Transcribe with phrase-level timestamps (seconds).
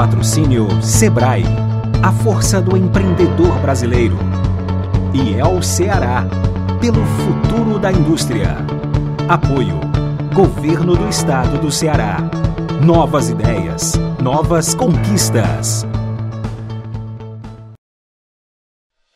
[0.00, 1.44] Patrocínio Sebrae,
[2.02, 4.16] a força do empreendedor brasileiro.
[5.12, 6.24] E é o Ceará,
[6.80, 8.56] pelo futuro da indústria.
[9.28, 9.78] Apoio
[10.32, 12.16] Governo do Estado do Ceará.
[12.82, 13.92] Novas ideias,
[14.22, 15.86] novas conquistas.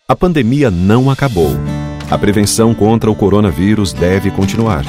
[0.07, 1.53] A pandemia não acabou.
[2.11, 4.85] A prevenção contra o coronavírus deve continuar.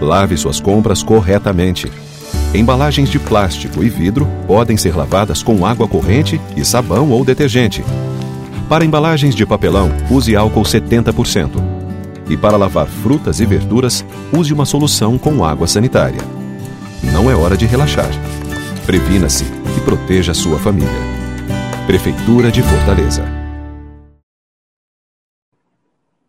[0.00, 2.07] Lave suas compras corretamente.
[2.54, 7.84] Embalagens de plástico e vidro podem ser lavadas com água corrente e sabão ou detergente.
[8.70, 11.50] Para embalagens de papelão, use álcool 70%.
[12.30, 16.20] E para lavar frutas e verduras, use uma solução com água sanitária.
[17.12, 18.10] Não é hora de relaxar.
[18.86, 19.44] Previna-se
[19.76, 20.88] e proteja sua família.
[21.86, 23.24] Prefeitura de Fortaleza.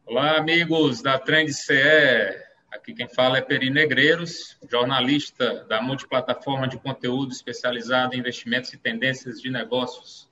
[0.06, 2.49] Olá, amigos da Trend CE.
[2.90, 8.80] Aqui quem fala é Peri Negreiros, jornalista da multiplataforma de conteúdo especializado em investimentos e
[8.80, 10.28] tendências de negócios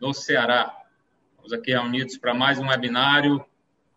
[0.00, 0.76] no Ceará.
[1.30, 3.46] Estamos aqui reunidos para mais um webinário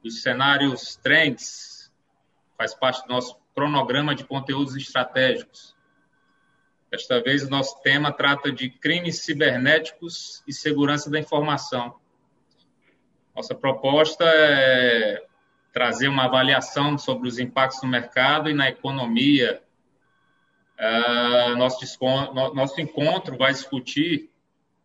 [0.03, 1.91] dos cenários Trends,
[2.55, 5.75] faz parte do nosso cronograma de conteúdos estratégicos.
[6.91, 11.99] Desta vez, o nosso tema trata de crimes cibernéticos e segurança da informação.
[13.35, 15.25] Nossa proposta é
[15.73, 19.61] trazer uma avaliação sobre os impactos no mercado e na economia.
[20.79, 21.83] Uh, nosso,
[22.53, 24.29] nosso encontro vai discutir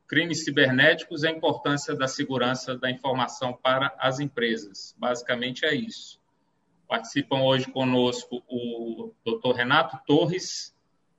[0.08, 4.95] crimes cibernéticos e a importância da segurança da informação para as empresas.
[4.98, 6.19] Basicamente é isso.
[6.89, 9.55] Participam hoje conosco o Dr.
[9.55, 10.75] Renato Torres,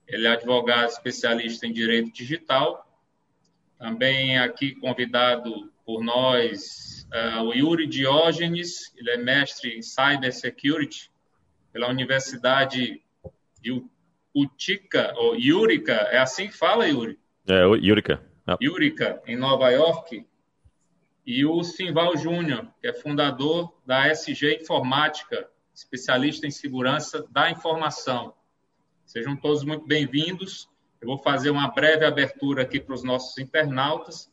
[0.08, 2.88] ele é advogado especialista em direito digital.
[3.78, 11.10] Também aqui convidado por nós Uh, o Yuri Diógenes, ele é mestre em Cyber Security
[11.74, 13.02] pela Universidade
[13.62, 13.84] de
[14.34, 17.18] Utica, ou Yurica, é assim que fala, Yuri?
[17.48, 18.24] É, Yurica.
[18.46, 18.58] Ah.
[18.62, 20.26] Yurica, em Nova York.
[21.26, 28.34] E o Simval Júnior, que é fundador da SG Informática, especialista em segurança da informação.
[29.06, 30.70] Sejam todos muito bem-vindos.
[31.02, 34.30] Eu vou fazer uma breve abertura aqui para os nossos internautas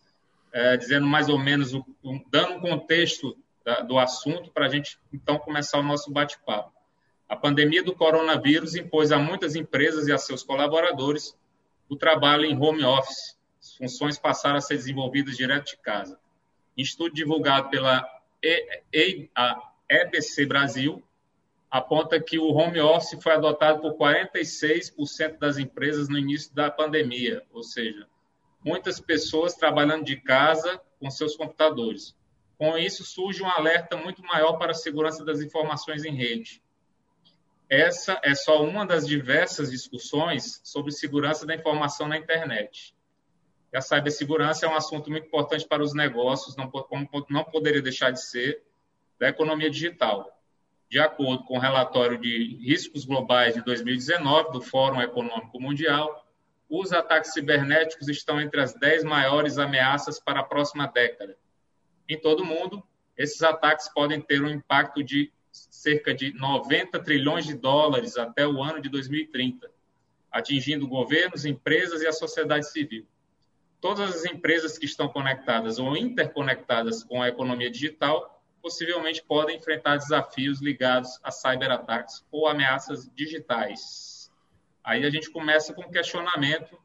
[0.56, 1.84] é, dizendo mais ou menos, um,
[2.30, 6.72] dando um contexto da, do assunto para a gente então começar o nosso bate-papo.
[7.28, 11.36] A pandemia do coronavírus impôs a muitas empresas e a seus colaboradores
[11.90, 13.36] o trabalho em home office.
[13.60, 16.18] As funções passaram a ser desenvolvidas direto de casa.
[16.74, 18.08] Estudo divulgado pela
[18.42, 21.02] e, e, a EBC Brasil
[21.70, 27.42] aponta que o home office foi adotado por 46% das empresas no início da pandemia,
[27.52, 28.08] ou seja,
[28.66, 32.16] muitas pessoas trabalhando de casa com seus computadores.
[32.58, 36.60] Com isso, surge um alerta muito maior para a segurança das informações em rede.
[37.70, 42.92] Essa é só uma das diversas discussões sobre segurança da informação na internet.
[43.72, 46.70] A cibersegurança é um assunto muito importante para os negócios, não,
[47.30, 48.64] não poderia deixar de ser,
[49.18, 50.32] da economia digital.
[50.90, 56.25] De acordo com o relatório de riscos globais de 2019 do Fórum Econômico Mundial,
[56.68, 61.36] os ataques cibernéticos estão entre as 10 maiores ameaças para a próxima década.
[62.08, 62.82] Em todo o mundo,
[63.16, 68.62] esses ataques podem ter um impacto de cerca de 90 trilhões de dólares até o
[68.62, 69.70] ano de 2030,
[70.30, 73.06] atingindo governos, empresas e a sociedade civil.
[73.80, 79.96] Todas as empresas que estão conectadas ou interconectadas com a economia digital possivelmente podem enfrentar
[79.96, 84.15] desafios ligados a cyberataques ou ameaças digitais.
[84.86, 86.78] Aí a gente começa com um questionamento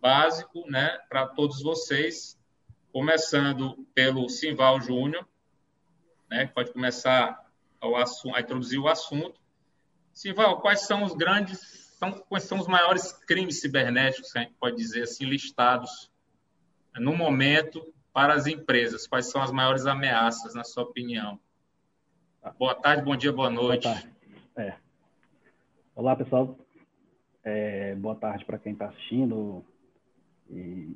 [0.00, 2.36] básico né, para todos vocês,
[2.92, 5.24] começando pelo Simval Júnior,
[6.28, 7.48] né, que pode começar
[7.80, 9.40] a introduzir o assunto.
[10.12, 11.60] Simval, quais são os grandes,
[11.96, 16.10] são, quais são os maiores crimes cibernéticos, que a gente pode dizer assim, listados
[16.96, 19.06] no momento para as empresas?
[19.06, 21.38] Quais são as maiores ameaças, na sua opinião?
[22.58, 23.84] Boa tarde, bom dia, boa noite.
[23.84, 24.12] Boa tarde.
[24.56, 24.74] É.
[25.94, 26.58] Olá, pessoal.
[27.50, 29.64] É, boa tarde para quem está assistindo.
[30.50, 30.94] E,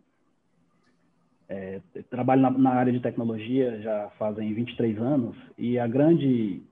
[1.49, 6.62] é, trabalho na, na, área de tecnologia já fazem 23 anos e a grande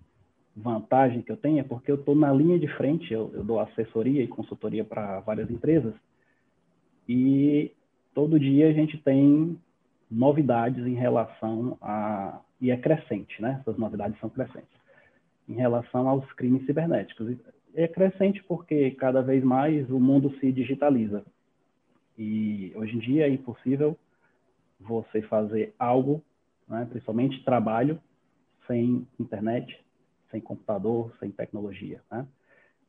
[0.55, 3.59] vantagem que eu tenho é porque eu estou na linha de frente, eu, eu dou
[3.59, 5.94] assessoria e consultoria para várias empresas
[7.09, 7.73] e
[8.15, 9.59] todo dia a gente tem
[10.11, 13.59] novidades em relação a e é crescente, né?
[13.61, 14.79] Essas novidades são crescentes
[15.49, 17.35] em relação aos crimes cibernéticos
[17.75, 21.25] é crescente porque cada vez mais o mundo se digitaliza.
[22.19, 23.96] E hoje em dia é impossível
[24.78, 26.22] você fazer algo,
[26.69, 28.00] né, principalmente trabalho,
[28.67, 29.78] sem internet,
[30.31, 32.00] sem computador, sem tecnologia.
[32.11, 32.26] Né?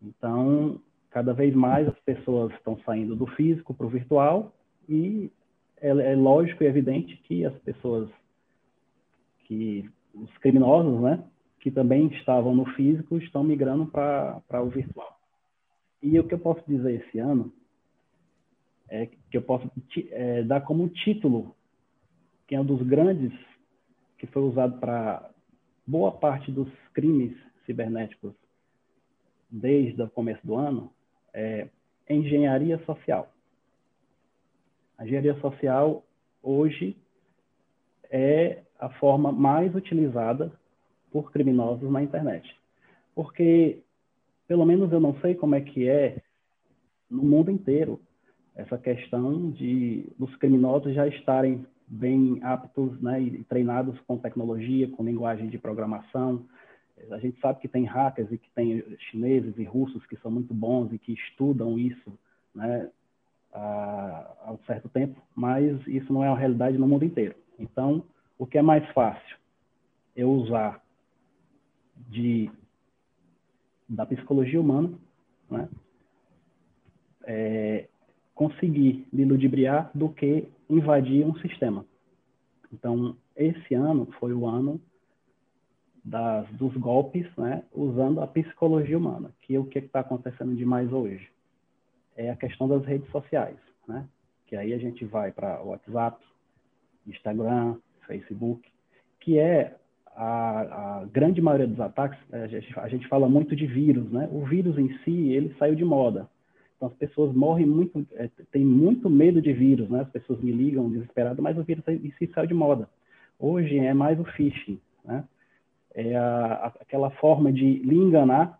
[0.01, 0.79] Então,
[1.09, 4.53] cada vez mais as pessoas estão saindo do físico para o virtual
[4.87, 5.31] e
[5.77, 8.09] é, é lógico e evidente que as pessoas,
[9.45, 11.23] que os criminosos, né,
[11.61, 15.19] que também estavam no físico, estão migrando para o virtual.
[16.01, 17.53] E o que eu posso dizer esse ano
[18.89, 19.71] é que eu posso
[20.09, 21.55] é, dar como título,
[22.47, 23.31] que é um dos grandes
[24.17, 25.29] que foi usado para
[25.85, 28.33] boa parte dos crimes cibernéticos
[29.49, 30.91] desde o começo do ano,
[31.33, 31.67] é
[32.09, 33.31] engenharia social.
[34.97, 36.03] A engenharia social
[36.41, 36.97] hoje
[38.09, 40.51] é a forma mais utilizada
[41.11, 42.55] por criminosos na internet.
[43.13, 43.81] Porque,
[44.47, 46.21] pelo menos eu não sei como é que é
[47.09, 47.99] no mundo inteiro,
[48.55, 55.03] essa questão de dos criminosos já estarem bem aptos né, e treinados com tecnologia, com
[55.03, 56.45] linguagem de programação.
[57.11, 60.53] A gente sabe que tem hackers e que tem chineses e russos que são muito
[60.53, 62.17] bons e que estudam isso
[62.55, 62.89] né,
[63.53, 67.35] há, um certo tempo, mas isso não é uma realidade no mundo inteiro.
[67.59, 68.03] Então,
[68.37, 69.37] o que é mais fácil?
[70.15, 70.81] Eu usar
[72.09, 72.49] de,
[73.87, 74.93] da psicologia humana,
[75.49, 75.69] né,
[77.23, 77.87] é,
[78.33, 81.85] conseguir lhe ludibriar do que invadir um sistema.
[82.73, 84.81] Então, esse ano foi o ano
[86.03, 90.91] das, dos golpes, né, usando a psicologia humana, que é o que está acontecendo demais
[90.91, 91.31] hoje
[92.15, 93.57] é a questão das redes sociais,
[93.87, 94.07] né?
[94.45, 96.23] Que aí a gente vai para WhatsApp,
[97.07, 98.69] Instagram, Facebook,
[99.19, 99.77] que é
[100.15, 104.27] a, a, grande maioria dos ataques, a gente, a gente, fala muito de vírus, né?
[104.31, 106.27] O vírus em si, ele saiu de moda.
[106.75, 110.01] Então as pessoas morrem muito, é, tem muito medo de vírus, né?
[110.01, 112.89] As pessoas me ligam desesperadas, mas o vírus em si saiu de moda.
[113.39, 115.23] Hoje é mais o phishing, né?
[115.93, 118.59] É a, aquela forma de lhe enganar,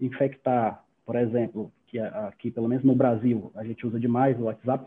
[0.00, 4.86] infectar, por exemplo, que aqui, pelo menos no Brasil, a gente usa demais o WhatsApp.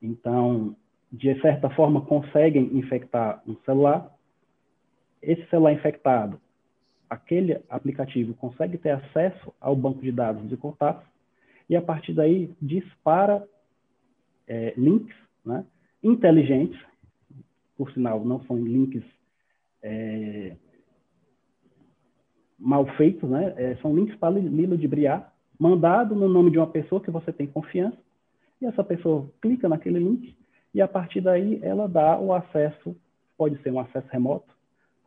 [0.00, 0.76] Então,
[1.10, 4.11] de certa forma, conseguem infectar um celular.
[5.22, 6.40] Esse celular infectado,
[7.08, 11.06] aquele aplicativo consegue ter acesso ao banco de dados de contatos
[11.68, 13.46] e, a partir daí, dispara
[14.46, 15.14] é, links
[15.44, 15.64] né,
[16.02, 16.78] inteligentes,
[17.76, 19.04] por sinal, não são links
[19.82, 20.56] é,
[22.58, 23.52] mal feitos, né?
[23.56, 27.96] É, são links para ludibriar mandado no nome de uma pessoa que você tem confiança,
[28.60, 30.36] e essa pessoa clica naquele link,
[30.74, 32.96] e a partir daí ela dá o acesso,
[33.36, 34.52] pode ser um acesso remoto,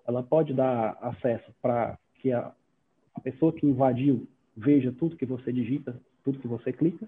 [0.07, 2.51] ela pode dar acesso para que a,
[3.13, 7.07] a pessoa que invadiu veja tudo que você digita, tudo que você clica,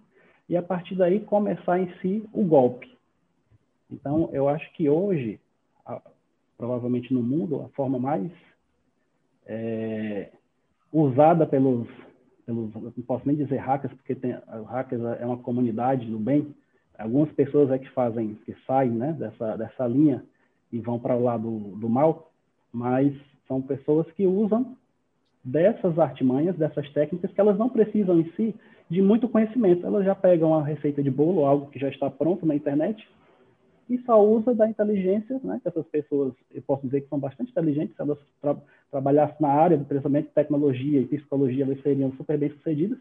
[0.50, 2.96] e a partir daí começar em si o golpe.
[3.92, 5.40] Então, eu acho que hoje,
[5.86, 6.02] a,
[6.58, 8.32] provavelmente no mundo, a forma mais
[9.46, 10.32] é,
[10.92, 11.88] usada pelos
[12.48, 14.32] pelos, não posso nem dizer hackers, porque tem,
[14.68, 16.56] hackers é uma comunidade do bem.
[16.98, 20.24] Algumas pessoas é que fazem, que saem né, dessa, dessa linha
[20.72, 22.32] e vão para o lado do, do mal,
[22.78, 23.12] mas
[23.48, 24.78] são pessoas que usam
[25.44, 28.54] dessas artimanhas, dessas técnicas, que elas não precisam em si
[28.88, 29.86] de muito conhecimento.
[29.86, 33.08] Elas já pegam a receita de bolo, algo que já está pronto na internet,
[33.90, 37.50] e só usa da inteligência, né, que essas pessoas, eu posso dizer que são bastante
[37.50, 38.56] inteligentes, se elas tra
[38.92, 43.00] trabalhassem na área, principalmente tecnologia e psicologia, elas seriam super bem sucedidas,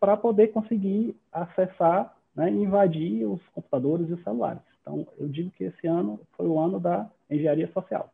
[0.00, 4.62] para poder conseguir acessar né, invadir os computadores e os celulares.
[4.80, 8.10] Então, eu digo que esse ano foi o ano da engenharia social.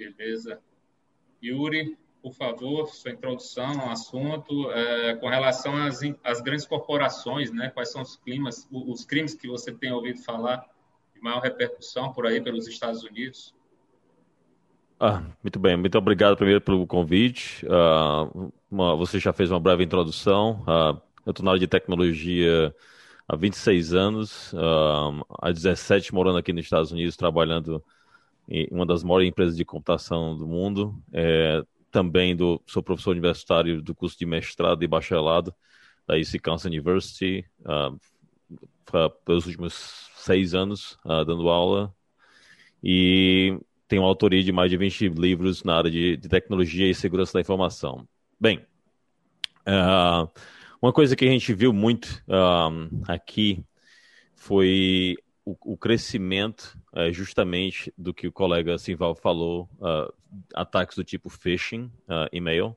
[0.00, 0.58] Beleza.
[1.42, 7.68] Yuri, por favor, sua introdução ao assunto, é, com relação às, às, grandes corporações, né?
[7.68, 10.66] Quais são os climas, os crimes que você tem ouvido falar
[11.14, 13.54] de maior repercussão por aí pelos Estados Unidos?
[14.98, 17.66] Ah, muito bem, muito obrigado primeiro pelo convite.
[17.66, 20.62] Uh, uma, você já fez uma breve introdução.
[20.62, 22.74] Uh, eu estou na área de tecnologia
[23.28, 27.82] há 26 anos, uh, há 17 morando aqui nos Estados Unidos, trabalhando
[28.70, 31.00] uma das maiores empresas de computação do mundo.
[31.12, 35.54] É, também do, sou professor universitário do curso de mestrado e bacharelado
[36.06, 37.98] da UC Kansas University, uh,
[39.24, 41.94] pelos últimos seis anos uh, dando aula,
[42.82, 47.34] e tenho autoria de mais de 20 livros na área de, de tecnologia e segurança
[47.34, 48.08] da informação.
[48.40, 48.64] Bem,
[49.66, 50.28] uh,
[50.80, 52.22] uma coisa que a gente viu muito
[53.06, 53.62] aqui
[54.34, 55.16] foi
[55.50, 60.12] o, o crescimento é, justamente do que o colega Simval falou, uh,
[60.54, 62.76] ataques do tipo phishing, uh, e-mail,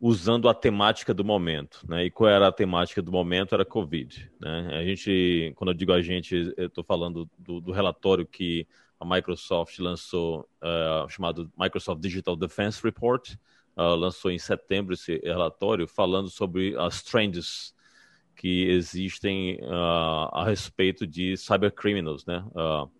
[0.00, 1.84] usando a temática do momento.
[1.88, 2.04] Né?
[2.04, 3.54] E qual era a temática do momento?
[3.54, 4.30] Era Covid.
[4.40, 4.70] Né?
[4.72, 8.66] A gente, quando eu digo a gente, eu estou falando do, do, relatório que
[9.00, 13.34] a Microsoft lançou, uh, chamado Microsoft Digital Defense Report,
[13.76, 17.73] lançou em setembro esse relatório, falando sobre as trends
[18.36, 22.44] que existem uh, a respeito de cybercriminals, né?
[22.50, 22.90] Uh,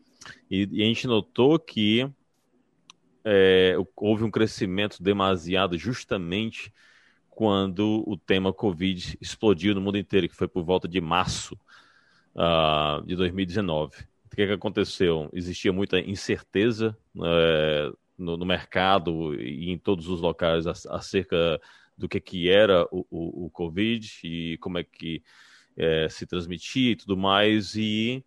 [0.50, 2.08] e, e, a gente notou que
[3.24, 6.72] é, houve um crescimento demasiado justamente
[7.30, 11.58] quando o tema Covid explodiu no mundo inteiro, que foi por volta de março
[12.34, 14.02] uh, de 2019.
[14.26, 15.28] O que, que aconteceu?
[15.32, 21.60] Existia muita incerteza é, no, no, mercado e em todos os locais acerca
[21.96, 25.22] do que, que era o, o, o Covid e como é que
[25.76, 28.24] é, se transmitia e tudo mais, e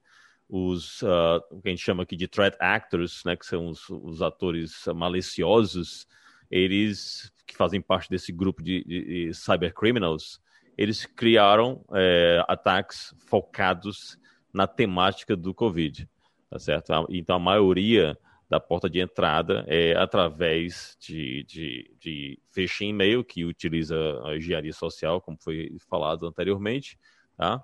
[0.50, 3.89] os uh, o que a gente chama aqui de threat actors, né, que são os,
[3.89, 6.07] os atores maliciosos,
[6.50, 10.41] eles que fazem parte desse grupo de, de, de cybercriminals,
[10.77, 14.17] eles criaram é, ataques focados
[14.53, 16.07] na temática do Covid,
[16.50, 16.91] tá certo?
[17.09, 18.17] Então a maioria
[18.50, 24.74] da porta de entrada é através de, de, de phishing e-mail, que utiliza a engenharia
[24.74, 26.98] social, como foi falado anteriormente.
[27.36, 27.62] Tá?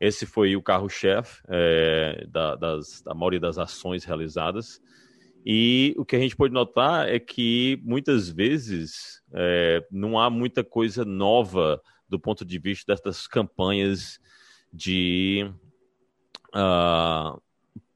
[0.00, 4.80] Esse foi o carro-chefe é, da, da maioria das ações realizadas.
[5.44, 10.64] E o que a gente pode notar é que muitas vezes é, não há muita
[10.64, 14.20] coisa nova do ponto de vista dessas campanhas
[14.72, 15.50] de
[16.54, 17.40] uh,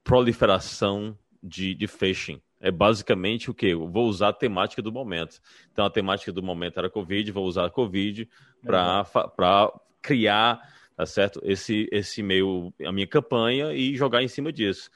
[0.03, 1.17] proliferação
[1.47, 2.41] de, de phishing.
[2.61, 3.67] É basicamente o que?
[3.67, 5.41] Eu vou usar a temática do momento.
[5.73, 8.29] Então, a temática do momento era Covid, vou usar a Covid
[8.63, 9.73] para
[10.03, 10.61] criar,
[10.97, 11.41] tá certo?
[11.45, 14.91] Esse, esse meio, a minha campanha e jogar em cima disso.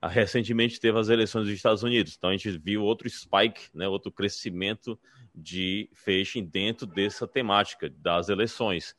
[0.00, 3.88] Ah, recentemente teve as eleições dos Estados Unidos, então a gente viu outro spike, né,
[3.88, 4.98] outro crescimento
[5.34, 8.94] de phishing dentro dessa temática das eleições.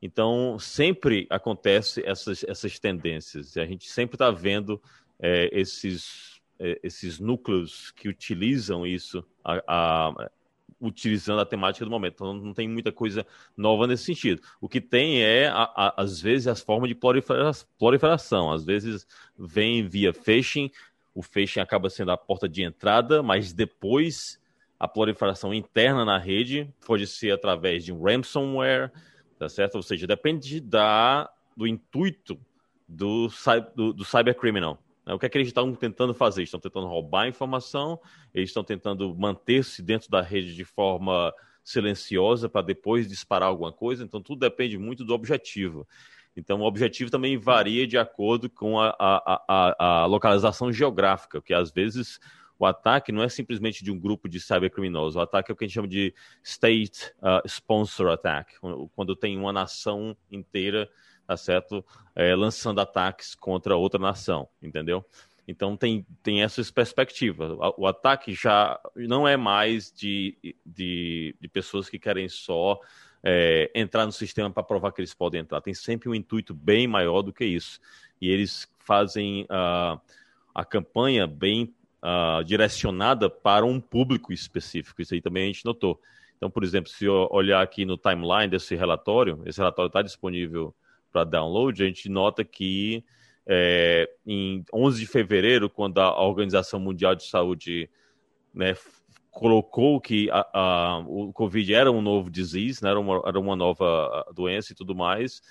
[0.00, 3.54] Então, sempre acontece essas, essas tendências.
[3.58, 4.80] A gente sempre está vendo
[5.20, 10.30] é, esses é, esses núcleos que utilizam isso, a, a,
[10.78, 12.14] utilizando a temática do momento.
[12.14, 14.42] Então não tem muita coisa nova nesse sentido.
[14.60, 16.94] O que tem é, a, às vezes, as formas de
[17.78, 18.52] proliferação.
[18.52, 19.06] Às vezes
[19.38, 20.70] vem via phishing,
[21.14, 24.38] o phishing acaba sendo a porta de entrada, mas depois
[24.78, 28.90] a proliferação interna na rede pode ser através de um ransomware,
[29.38, 29.76] tá certo?
[29.76, 32.38] Ou seja, depende da, do intuito
[32.86, 33.28] do,
[33.74, 34.78] do, do cybercriminal.
[35.10, 35.14] Né?
[35.14, 36.44] O que é que eles estão tentando fazer?
[36.44, 38.00] Estão tentando roubar informação,
[38.32, 44.04] eles estão tentando manter-se dentro da rede de forma silenciosa para depois disparar alguma coisa.
[44.04, 45.86] Então, tudo depende muito do objetivo.
[46.36, 51.52] Então, o objetivo também varia de acordo com a, a, a, a localização geográfica, porque
[51.52, 52.20] às vezes
[52.56, 55.16] o ataque não é simplesmente de um grupo de cybercriminosos.
[55.16, 58.54] O ataque é o que a gente chama de state uh, sponsor attack,
[58.94, 60.88] quando tem uma nação inteira
[61.30, 61.84] tá certo?
[62.12, 65.04] É, lançando ataques contra outra nação, entendeu?
[65.46, 67.56] Então tem, tem essa perspectiva.
[67.76, 72.80] O ataque já não é mais de, de, de pessoas que querem só
[73.22, 75.60] é, entrar no sistema para provar que eles podem entrar.
[75.60, 77.78] Tem sempre um intuito bem maior do que isso.
[78.20, 80.00] E eles fazem uh,
[80.52, 81.72] a campanha bem
[82.02, 85.00] uh, direcionada para um público específico.
[85.00, 86.00] Isso aí também a gente notou.
[86.36, 90.74] Então, por exemplo, se eu olhar aqui no timeline desse relatório, esse relatório está disponível
[91.10, 93.04] para download, a gente nota que
[93.46, 97.90] é, em 11 de fevereiro, quando a Organização Mundial de Saúde
[98.54, 98.76] né,
[99.30, 103.56] colocou que a, a, o Covid era um novo disease, né, era, uma, era uma
[103.56, 105.42] nova doença e tudo mais,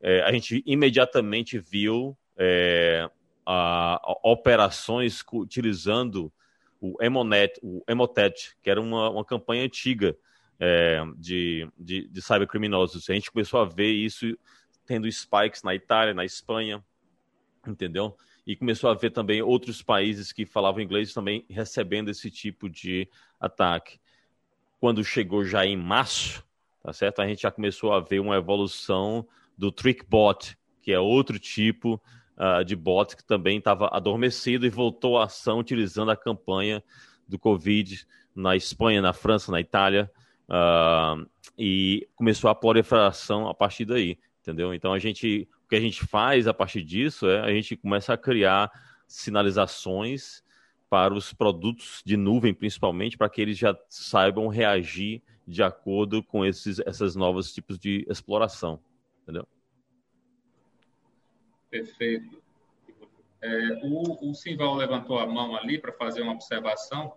[0.00, 3.08] é, a gente imediatamente viu é,
[3.46, 6.32] a, operações utilizando
[6.80, 10.16] o Emonet, o Emotet, que era uma, uma campanha antiga
[10.58, 13.08] é, de, de, de cybercriminosos.
[13.08, 14.36] A gente começou a ver isso
[14.86, 16.84] tendo spikes na Itália, na Espanha,
[17.66, 18.16] entendeu?
[18.46, 23.08] E começou a ver também outros países que falavam inglês também recebendo esse tipo de
[23.40, 24.00] ataque.
[24.80, 26.44] Quando chegou já em março,
[26.82, 27.22] tá certo?
[27.22, 32.02] A gente já começou a ver uma evolução do TrickBot, que é outro tipo
[32.36, 36.82] uh, de bot que também estava adormecido e voltou à ação utilizando a campanha
[37.28, 40.10] do Covid na Espanha, na França, na Itália,
[40.48, 41.24] uh,
[41.56, 44.74] e começou a proliferação a partir daí entendeu?
[44.74, 48.12] Então a gente, o que a gente faz a partir disso é a gente começa
[48.12, 48.70] a criar
[49.06, 50.42] sinalizações
[50.90, 56.44] para os produtos de nuvem, principalmente, para que eles já saibam reagir de acordo com
[56.44, 58.78] esses essas novos tipos de exploração,
[59.22, 59.46] entendeu?
[61.70, 62.42] Perfeito.
[63.40, 67.14] É, o, o Simval levantou a mão ali para fazer uma observação.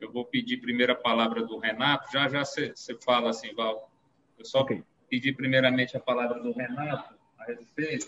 [0.00, 2.10] Eu vou pedir primeiro a palavra do Renato.
[2.12, 2.72] Já já você
[3.04, 3.90] fala, Simval.
[4.38, 8.06] Eu só okay pedir primeiramente a palavra do Renato a respeito.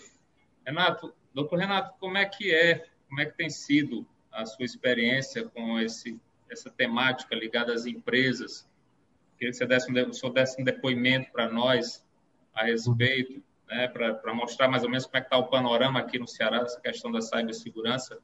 [0.65, 5.43] Renato, doutor Renato, como é que é, como é que tem sido a sua experiência
[5.49, 8.69] com esse, essa temática ligada às empresas?
[9.37, 12.05] Queria que você desse um, desse um depoimento para nós
[12.53, 13.41] a respeito
[13.71, 16.57] né, para mostrar mais ou menos como é que está o panorama aqui no Ceará,
[16.57, 18.19] essa questão da cibersegurança,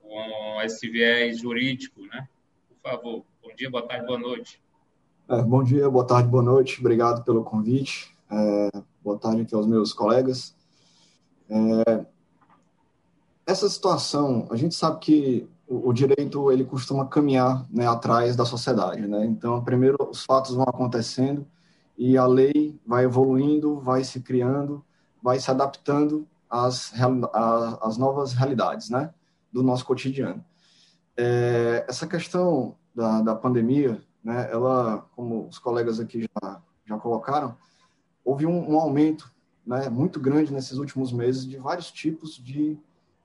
[0.00, 2.28] com esse viés jurídico, né?
[2.68, 4.60] Por favor, bom dia, boa tarde, boa noite.
[5.28, 8.70] É, bom dia, boa tarde, boa noite, obrigado pelo convite, é,
[9.02, 10.54] boa tarde aqui aos meus colegas.
[11.48, 12.04] É,
[13.46, 19.06] essa situação, a gente sabe que o, direito ele costuma caminhar né, atrás da sociedade,
[19.06, 19.24] né?
[19.24, 21.46] Então, primeiro os fatos vão acontecendo
[21.96, 24.84] e a lei vai evoluindo, vai se criando,
[25.22, 26.92] vai se adaptando às,
[27.80, 29.14] às novas realidades, né,
[29.52, 30.44] do nosso cotidiano.
[31.16, 37.56] É, essa questão da, da pandemia, né, ela, como os colegas aqui já, já colocaram,
[38.24, 39.32] houve um, um aumento
[39.66, 42.78] né, muito grande nesses últimos meses de vários tipos de,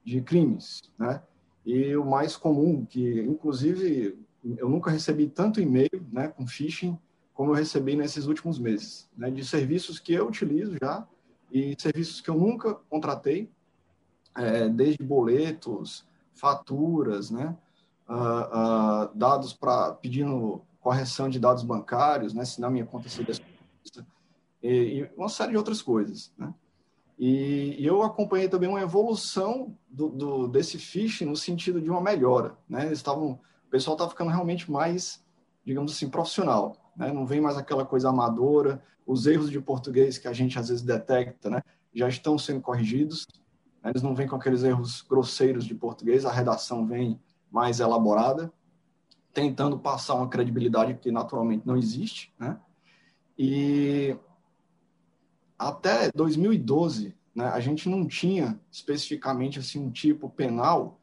[0.03, 1.21] de crimes, né?
[1.65, 4.17] E o mais comum, que inclusive
[4.57, 6.97] eu nunca recebi tanto e-mail, né, com phishing
[7.33, 11.05] como eu recebi nesses últimos meses, né, de serviços que eu utilizo já
[11.51, 13.51] e serviços que eu nunca contratei,
[14.35, 17.55] é, desde boletos, faturas, né,
[18.09, 18.13] uh,
[19.05, 23.35] uh, dados para pedindo correção de dados bancários, né, se na minha conta seria
[24.63, 26.53] e, e uma série de outras coisas, né.
[27.19, 31.99] E, e eu acompanhei também uma evolução do, do, desse phishing no sentido de uma
[31.99, 32.85] melhora, né?
[32.85, 35.23] Eles estavam, o pessoal está ficando realmente mais,
[35.65, 37.13] digamos assim, profissional né?
[37.13, 40.83] não vem mais aquela coisa amadora, os erros de português que a gente às vezes
[40.83, 41.61] detecta, né?
[41.93, 43.27] já estão sendo corrigidos,
[43.83, 43.91] né?
[43.91, 47.19] eles não vêm com aqueles erros grosseiros de português, a redação vem
[47.51, 48.51] mais elaborada,
[49.37, 52.57] tentando passar uma credibilidade que naturalmente não existe, né?
[53.37, 54.17] E
[55.59, 60.99] até 2012, né, a gente não tinha especificamente assim um tipo penal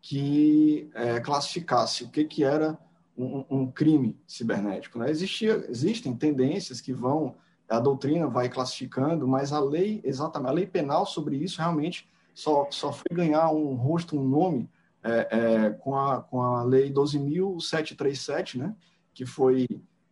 [0.00, 2.76] que é, classificasse o que que era
[3.16, 4.98] um, um crime cibernético.
[4.98, 5.08] Né?
[5.08, 7.36] Existia, existem tendências que vão,
[7.68, 12.66] a doutrina vai classificando, mas a lei, exatamente, a lei penal sobre isso realmente só,
[12.68, 14.68] só foi ganhar um rosto, um nome
[15.06, 18.74] é, é, com, a, com a lei 12.737, né?
[19.14, 19.66] que foi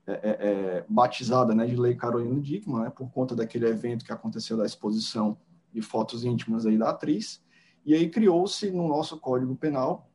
[0.06, 4.12] é, é, é, batizada né, de Lei Carolina Dickmann, né, por conta daquele evento que
[4.12, 5.36] aconteceu da exposição
[5.72, 7.42] de fotos íntimas aí da atriz.
[7.84, 10.10] E aí criou-se no nosso Código Penal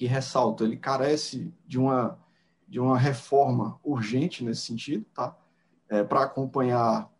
[0.00, 2.18] que ressalto, ele carece de uma,
[2.66, 5.36] de uma reforma urgente nesse sentido, tá?
[5.90, 7.12] É, para acompanhar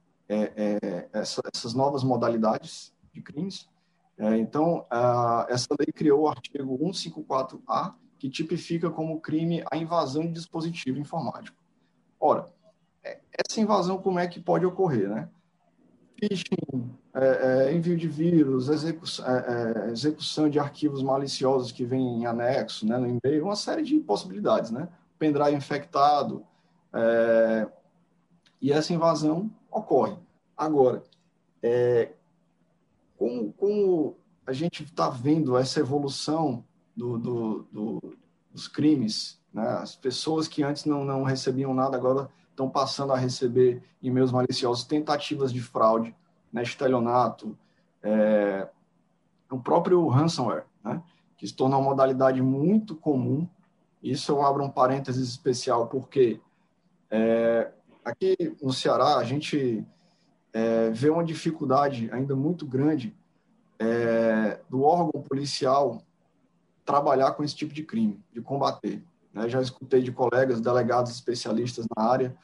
[1.13, 3.69] essa, essas novas modalidades de crimes.
[4.21, 4.87] É, então,
[5.49, 11.57] essa lei criou o artigo 154A, que tipifica como crime a invasão de dispositivo informático.
[12.21, 12.47] Ora,
[13.03, 15.31] é, essa invasão como é que pode ocorrer, né?
[16.21, 22.21] phishing, é, é, envio de vírus, execução, é, é, execução de arquivos maliciosos que vêm
[22.21, 24.87] em anexo, né, no e-mail, uma série de possibilidades, né?
[25.19, 26.45] Pendrive infectado,
[28.61, 30.19] e essa invasão ocorre.
[30.57, 31.03] Agora,
[31.63, 32.13] é,
[33.21, 36.65] como, como, a gente está vendo essa evolução
[36.97, 38.19] do, do, do,
[38.51, 39.69] dos crimes, né?
[39.73, 44.85] as pessoas que antes não, não recebiam nada agora estão passando a receber e-mails maliciosos,
[44.85, 46.17] tentativas de fraude,
[46.51, 47.57] né, estelionato,
[48.03, 48.67] é,
[49.51, 51.03] o próprio ransomware, né,
[51.37, 53.47] que se torna uma modalidade muito comum.
[54.03, 56.41] Isso eu abro um parênteses especial, porque
[57.11, 57.71] é,
[58.03, 59.85] aqui no Ceará a gente
[60.53, 63.15] é, vê uma dificuldade ainda muito grande
[63.79, 66.03] é, do órgão policial
[66.85, 69.03] trabalhar com esse tipo de crime, de combater.
[69.33, 69.49] Né?
[69.49, 72.37] Já escutei de colegas, delegados especialistas na área,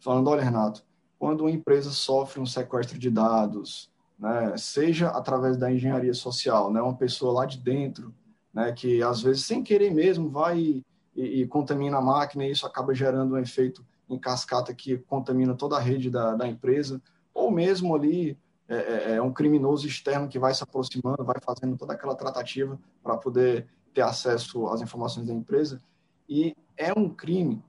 [0.00, 0.84] falando: olha, Renato,
[1.18, 6.82] quando uma empresa sofre um sequestro de dados, né, seja através da engenharia social, né,
[6.82, 8.12] uma pessoa lá de dentro,
[8.52, 10.82] né, que às vezes sem querer mesmo vai
[11.14, 15.54] e, e, contamina a máquina e isso acaba gerando um efeito em cascata que contamina
[15.54, 17.00] toda a rede da, da empresa,
[17.34, 21.76] ou mesmo ali é, é, é um criminoso externo que vai se aproximando, vai fazendo
[21.76, 25.80] toda aquela tratativa para poder ter acesso às informações da empresa.
[26.28, 27.62] E é um crime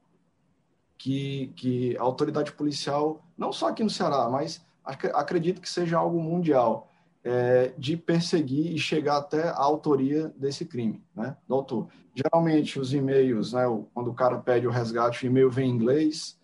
[0.98, 6.22] que, que a autoridade policial, não só aqui no Ceará, mas acredito que seja algo
[6.22, 6.90] mundial,
[7.24, 11.88] é, de perseguir e chegar até a autoria desse crime, né, doutor?
[12.14, 16.38] Geralmente os e-mails, né, quando o cara pede o resgate, o e-mail vem em inglês,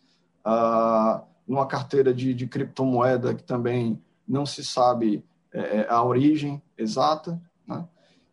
[0.43, 7.41] ah, numa carteira de, de criptomoeda que também não se sabe é, a origem exata,
[7.67, 7.87] né?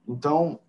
[0.06, 0.60] Então,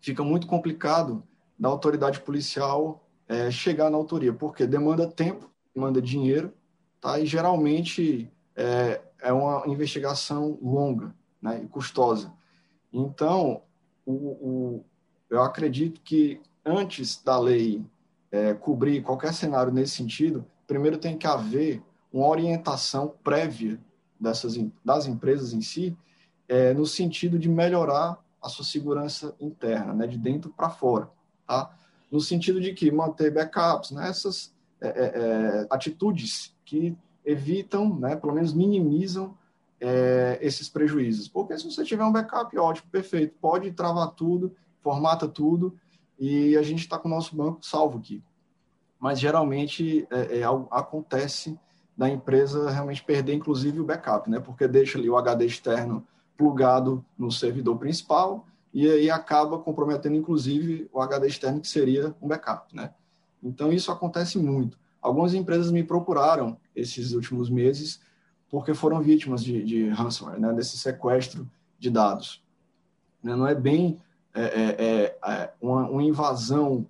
[0.00, 1.22] fica muito complicado
[1.56, 6.52] da autoridade policial é, chegar na autoria, porque demanda tempo, demanda dinheiro,
[7.00, 7.20] tá?
[7.20, 11.62] e geralmente é, é uma investigação longa né?
[11.62, 12.32] e custosa.
[12.92, 13.62] Então,
[14.04, 14.84] o, o,
[15.30, 17.84] eu acredito que antes da lei
[18.30, 23.78] é, cobrir qualquer cenário nesse sentido, primeiro tem que haver uma orientação prévia
[24.18, 25.96] dessas, das empresas em si,
[26.48, 31.10] é, no sentido de melhorar a sua segurança interna, né, de dentro para fora,
[31.46, 31.74] tá?
[32.10, 34.12] No sentido de que manter backups, né,
[34.80, 39.36] é, é, é, atitudes que evitam, né, pelo menos minimizam
[39.80, 41.28] é, esses prejuízos.
[41.28, 45.76] Porque se você tiver um backup, ótimo, perfeito, pode travar tudo, formata tudo
[46.18, 48.22] e a gente está com o nosso banco salvo aqui.
[48.98, 51.58] Mas geralmente é, é, acontece
[51.96, 54.38] da empresa realmente perder, inclusive, o backup, né?
[54.38, 56.06] Porque deixa ali o HD externo
[56.36, 62.28] plugado no servidor principal e aí acaba comprometendo, inclusive, o HD externo que seria um
[62.28, 62.90] backup, né?
[63.42, 64.78] Então isso acontece muito.
[65.00, 68.00] Algumas empresas me procuraram esses últimos meses
[68.50, 70.52] porque foram vítimas de, de ransomware, né?
[70.52, 72.42] Desse sequestro de dados.
[73.22, 73.34] Né?
[73.34, 73.98] Não é bem
[74.34, 76.86] é, é, é, é uma, uma, invasão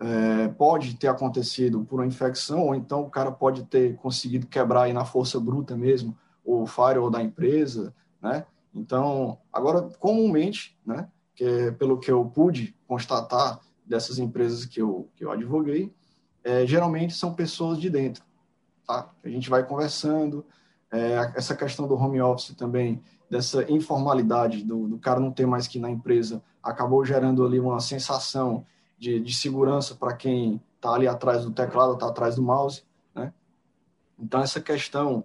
[0.00, 4.82] é, pode ter acontecido por uma infecção, ou então o cara pode ter conseguido quebrar
[4.82, 8.46] aí na força bruta mesmo o firewall da empresa, né?
[8.74, 15.08] Então, agora, comumente, né, que é pelo que eu pude constatar dessas empresas que eu,
[15.16, 15.92] que eu advoguei,
[16.44, 18.22] é, geralmente são pessoas de dentro,
[18.86, 19.10] tá?
[19.24, 20.44] A gente vai conversando,
[20.92, 25.66] é, essa questão do home office também, dessa informalidade do, do cara não ter mais
[25.66, 28.64] que ir na empresa, acabou gerando ali uma sensação
[28.98, 32.82] de, de segurança para quem está ali atrás do teclado, está atrás do mouse,
[33.14, 33.32] né?
[34.18, 35.24] Então, essa questão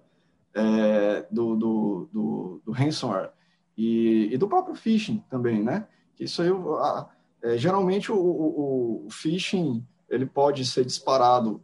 [0.54, 3.32] é, do, do, do, do, ransomware
[3.78, 5.88] e, e, do próprio phishing também, né?
[6.20, 7.10] Isso aí, a,
[7.42, 11.64] é, geralmente, o, o, o phishing ele pode ser disparado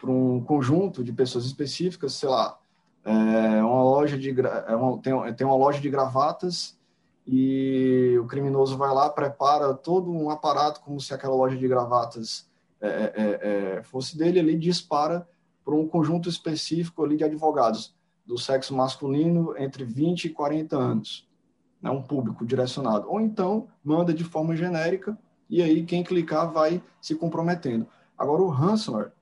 [0.00, 2.58] para um conjunto de pessoas específicas, sei lá,
[3.04, 4.34] é uma loja de
[4.66, 6.75] é uma, tem, tem uma loja de gravatas
[7.26, 12.48] e o criminoso vai lá prepara todo um aparato como se aquela loja de gravatas
[12.80, 15.26] é, é, é, fosse dele ele dispara
[15.64, 21.28] para um conjunto específico ali de advogados do sexo masculino entre 20 e 40 anos
[21.82, 25.18] né, um público direcionado ou então manda de forma genérica
[25.50, 27.86] e aí quem clicar vai se comprometendo
[28.16, 29.12] agora o ransomware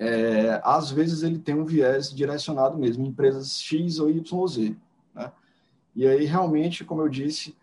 [0.00, 4.56] é, às vezes ele tem um viés direcionado mesmo, em empresas X ou YZ.
[4.56, 4.76] Né?
[6.00, 7.54] E aí, realmente, como eu disse,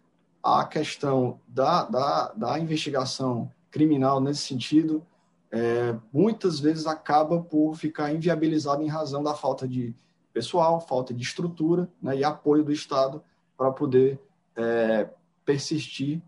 [0.43, 5.03] a questão da, da, da investigação criminal nesse sentido,
[5.51, 9.91] é, muitas vezes acaba por ficar inviabilizada em razão da falta de
[10.31, 13.23] pessoal, falta de estrutura né, e apoio do Estado
[13.57, 14.21] para poder
[14.55, 15.09] é,
[15.43, 16.21] persistir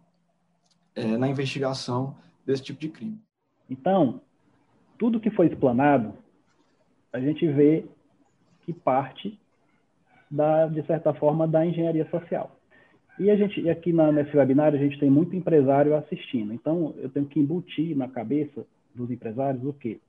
[0.96, 3.22] é, na investigação desse tipo de crime.
[3.70, 4.20] Então,
[4.98, 6.16] tudo que foi explanado,
[7.14, 7.86] a gente vê
[8.62, 9.40] que parte
[10.30, 12.56] da, de certa forma, da engenharia social.
[13.20, 16.54] E a gente, aqui na, nesse webinar, a gente tem muito empresário assistindo.
[16.54, 18.66] Então, eu tenho que embutir na cabeça
[18.96, 20.00] dos empresários o quê?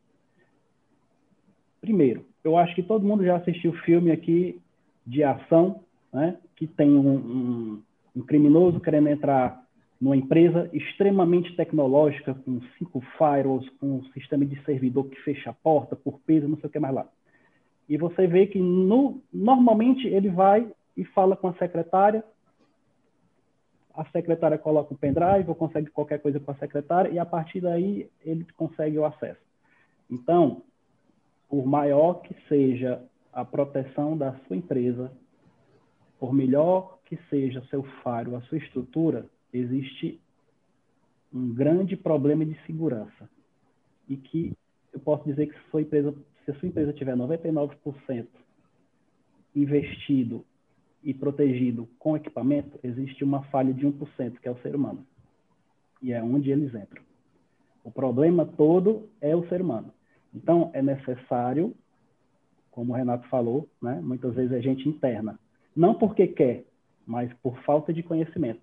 [1.80, 4.60] Primeiro, eu acho que todo mundo já assistiu filme aqui
[5.04, 5.80] de ação,
[6.12, 6.36] né?
[6.54, 7.82] Que tem um, um,
[8.16, 9.60] um criminoso querendo entrar
[10.00, 15.52] numa empresa extremamente tecnológica, com cinco firewalls, com um sistema de servidor que fecha a
[15.52, 17.08] porta por peso, não sei o que mais lá.
[17.90, 22.24] E você vê que no, normalmente ele vai e fala com a secretária,
[23.92, 27.60] a secretária coloca o pendrive ou consegue qualquer coisa com a secretária e a partir
[27.60, 29.40] daí ele consegue o acesso.
[30.08, 30.62] Então,
[31.48, 35.10] por maior que seja a proteção da sua empresa,
[36.16, 40.20] por melhor que seja seu firewall, a sua estrutura, existe
[41.34, 43.28] um grande problema de segurança
[44.08, 44.52] e que
[44.92, 46.14] eu posso dizer que sua empresa,
[46.50, 48.26] se a sua empresa tiver 99%
[49.54, 50.44] investido
[51.02, 55.06] e protegido com equipamento, existe uma falha de 1%, que é o ser humano.
[56.02, 57.02] E é onde eles entram.
[57.82, 59.92] O problema todo é o ser humano.
[60.34, 61.74] Então, é necessário,
[62.70, 65.38] como o Renato falou, né, muitas vezes é gente interna.
[65.74, 66.64] Não porque quer,
[67.06, 68.62] mas por falta de conhecimento.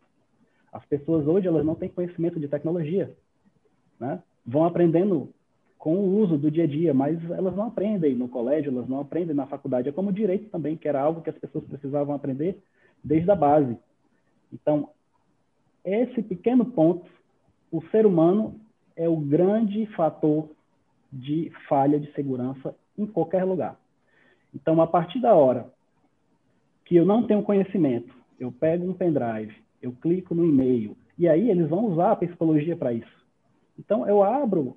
[0.71, 3.15] As pessoas hoje elas não têm conhecimento de tecnologia,
[3.99, 4.21] né?
[4.45, 5.33] Vão aprendendo
[5.87, 8.99] com o uso do dia a dia, mas elas não aprendem no colégio, elas não
[8.99, 9.87] aprendem na faculdade.
[9.87, 12.61] É como direito também, que era algo que as pessoas precisavam aprender
[13.01, 13.77] desde a base.
[14.51, 14.89] Então,
[15.85, 17.09] esse pequeno ponto,
[17.71, 18.59] o ser humano
[18.97, 20.49] é o grande fator
[21.09, 23.79] de falha de segurança em qualquer lugar.
[24.53, 25.71] Então, a partir da hora
[26.83, 30.97] que eu não tenho conhecimento, eu pego um pendrive, eu clico no e-mail.
[31.17, 33.25] E aí eles vão usar a psicologia para isso.
[33.79, 34.75] Então eu abro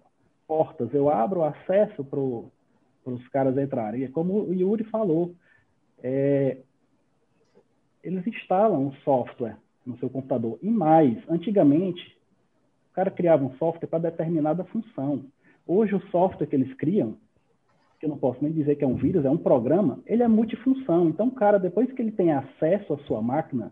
[0.51, 4.03] portas, eu abro acesso para os caras entrarem.
[4.03, 5.33] E como o Yuri falou,
[6.03, 6.57] é,
[8.03, 10.59] eles instalam um software no seu computador.
[10.61, 12.19] E mais, antigamente,
[12.91, 15.25] o cara criava um software para determinada função.
[15.65, 17.17] Hoje o software que eles criam
[18.01, 20.27] que eu não posso nem dizer que é um vírus, é um programa, ele é
[20.27, 21.11] multifunção.
[21.11, 23.71] Então, o cara, depois que ele tem acesso à sua máquina,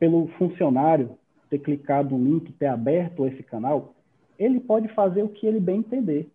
[0.00, 1.16] pelo funcionário
[1.48, 3.94] ter clicado no link, ter aberto esse canal,
[4.38, 6.28] ele pode fazer o que ele bem entender.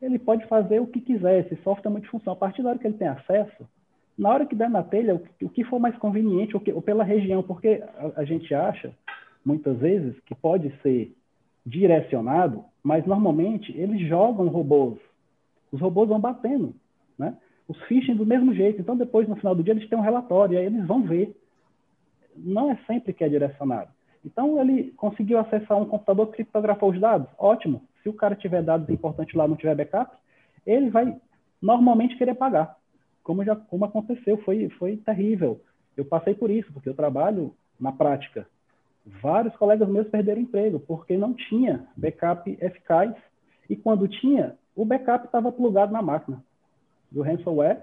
[0.00, 2.32] Ele pode fazer o que quiser, esse software é multifunção.
[2.32, 3.68] A partir da hora que ele tem acesso,
[4.16, 7.04] na hora que der na telha, o que for mais conveniente, ou, que, ou pela
[7.04, 8.92] região, porque a, a gente acha,
[9.44, 11.14] muitas vezes, que pode ser
[11.64, 14.98] direcionado, mas normalmente eles jogam robôs.
[15.70, 16.74] Os robôs vão batendo,
[17.18, 17.36] né?
[17.68, 18.80] Os phishing do mesmo jeito.
[18.80, 21.36] Então, depois, no final do dia, eles têm um relatório, e aí eles vão ver.
[22.36, 23.90] Não é sempre que é direcionado.
[24.24, 27.28] Então, ele conseguiu acessar um computador que criptografou os dados?
[27.38, 27.82] Ótimo.
[28.02, 30.14] Se o cara tiver dados importantes lá, não tiver backup,
[30.66, 31.16] ele vai
[31.60, 32.76] normalmente querer pagar.
[33.22, 35.60] Como já como aconteceu, foi, foi terrível.
[35.96, 38.46] Eu passei por isso, porque eu trabalho na prática.
[39.22, 43.14] Vários colegas meus perderam emprego porque não tinha backup eficaz
[43.68, 46.42] e quando tinha, o backup estava plugado na máquina.
[47.14, 47.82] O ransomware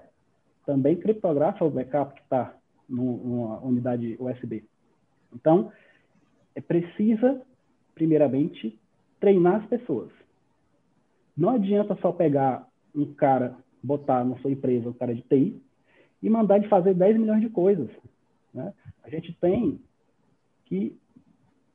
[0.64, 2.54] também criptografa o backup que está
[2.88, 4.64] numa unidade USB.
[5.34, 5.72] Então,
[6.58, 7.40] é precisa,
[7.94, 8.76] primeiramente,
[9.20, 10.10] treinar as pessoas.
[11.36, 15.62] Não adianta só pegar um cara, botar na sua empresa, um cara de TI,
[16.20, 17.88] e mandar ele fazer 10 milhões de coisas.
[18.52, 18.74] Né?
[19.04, 19.80] A gente tem
[20.64, 20.98] que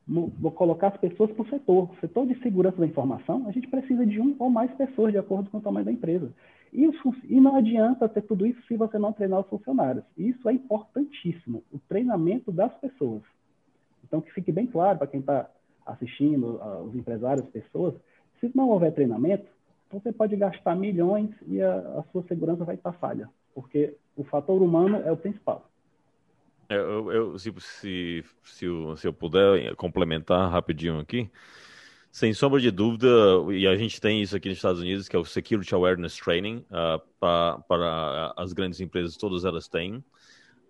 [0.05, 1.89] vou colocar as pessoas para o setor.
[1.89, 5.17] O setor de segurança da informação, a gente precisa de um ou mais pessoas, de
[5.17, 6.29] acordo com o tamanho da empresa.
[6.73, 6.85] E,
[7.29, 10.03] e não adianta ter tudo isso se você não treinar os funcionários.
[10.17, 13.23] Isso é importantíssimo, o treinamento das pessoas.
[14.13, 15.49] Então, que fique bem claro para quem está
[15.83, 17.95] assistindo, os empresários, as pessoas,
[18.39, 19.47] se não houver treinamento,
[19.91, 24.61] você pode gastar milhões e a, a sua segurança vai estar falha, porque o fator
[24.61, 25.67] humano é o principal.
[26.69, 31.27] É, eu, eu se, se, se, eu, se eu puder complementar rapidinho aqui,
[32.11, 33.07] sem sombra de dúvida,
[33.51, 36.57] e a gente tem isso aqui nos Estados Unidos, que é o Security Awareness Training,
[36.57, 40.03] uh, ah, para, para as grandes empresas, todas elas têm,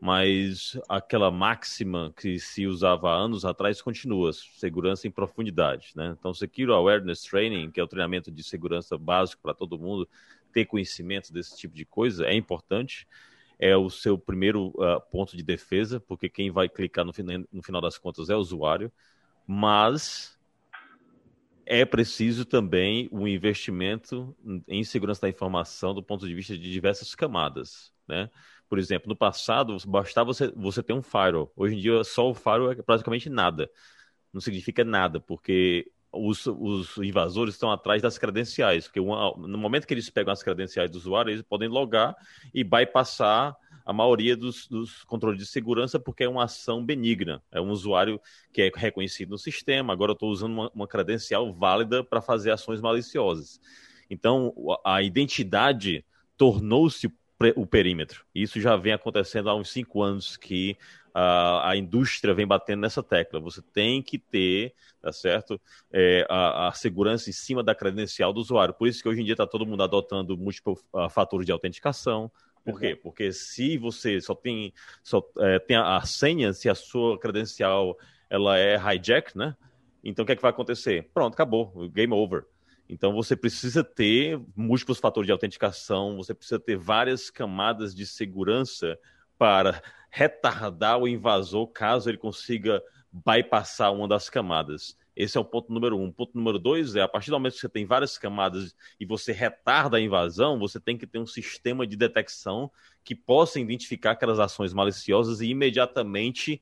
[0.06, 5.94] mas aquela máxima que se usava há anos atrás continua, segurança em profundidade.
[5.96, 6.14] Né?
[6.20, 10.06] Então, Security Awareness Training, que é o treinamento de segurança básico para todo mundo,
[10.52, 13.08] ter conhecimento desse tipo de coisa é importante,
[13.58, 17.14] é o seu primeiro uh, ponto de defesa, porque quem vai clicar no,
[17.50, 18.92] no final das contas é o usuário,
[19.48, 20.38] mas
[21.66, 24.36] é preciso também um investimento
[24.68, 28.30] em segurança da informação do ponto de vista de diversas camadas, né?
[28.70, 31.52] Por exemplo, no passado bastava você, você ter um firewall.
[31.56, 33.70] Hoje em dia só o firewall é praticamente nada.
[34.32, 39.88] Não significa nada, porque os, os invasores estão atrás das credenciais, porque uma, no momento
[39.88, 42.16] que eles pegam as credenciais do usuário, eles podem logar
[42.54, 47.42] e bypassar a maioria dos, dos, controles de segurança, porque é uma ação benigna.
[47.52, 48.22] É um usuário
[48.54, 52.52] que é reconhecido no sistema, agora eu estou usando uma, uma credencial válida para fazer
[52.52, 53.60] ações maliciosas.
[54.10, 54.54] Então,
[54.86, 56.06] a identidade
[56.38, 57.12] tornou-se
[57.56, 58.26] o perímetro.
[58.34, 60.78] Isso já vem acontecendo há uns cinco anos que
[61.14, 63.40] a, a indústria vem batendo nessa tecla.
[63.40, 65.60] Você tem que ter, tá certo,
[65.92, 68.74] é, a, a, segurança em cima da credencial do usuário.
[68.74, 72.32] Por isso que hoje em dia está todo mundo adotando múltiplos uh, fatores de autenticação.
[72.66, 72.96] Por quê?
[72.96, 77.98] Porque se você só tem, só, é, tem a, a senha, se a sua credencial
[78.30, 79.56] ela é hijack, né?
[80.04, 81.10] Então o que, é que vai acontecer?
[81.14, 82.46] Pronto, acabou, game over.
[82.94, 89.00] Então você precisa ter múltiplos fatores de autenticação, você precisa ter várias camadas de segurança
[89.36, 94.96] para retardar o invasor caso ele consiga bypassar uma das camadas.
[95.16, 96.12] Esse é o ponto número um.
[96.12, 99.32] Ponto número dois é, a partir do momento que você tem várias camadas e você
[99.32, 102.72] retarda a invasão, você tem que ter um sistema de detecção
[103.04, 106.62] que possa identificar aquelas ações maliciosas e imediatamente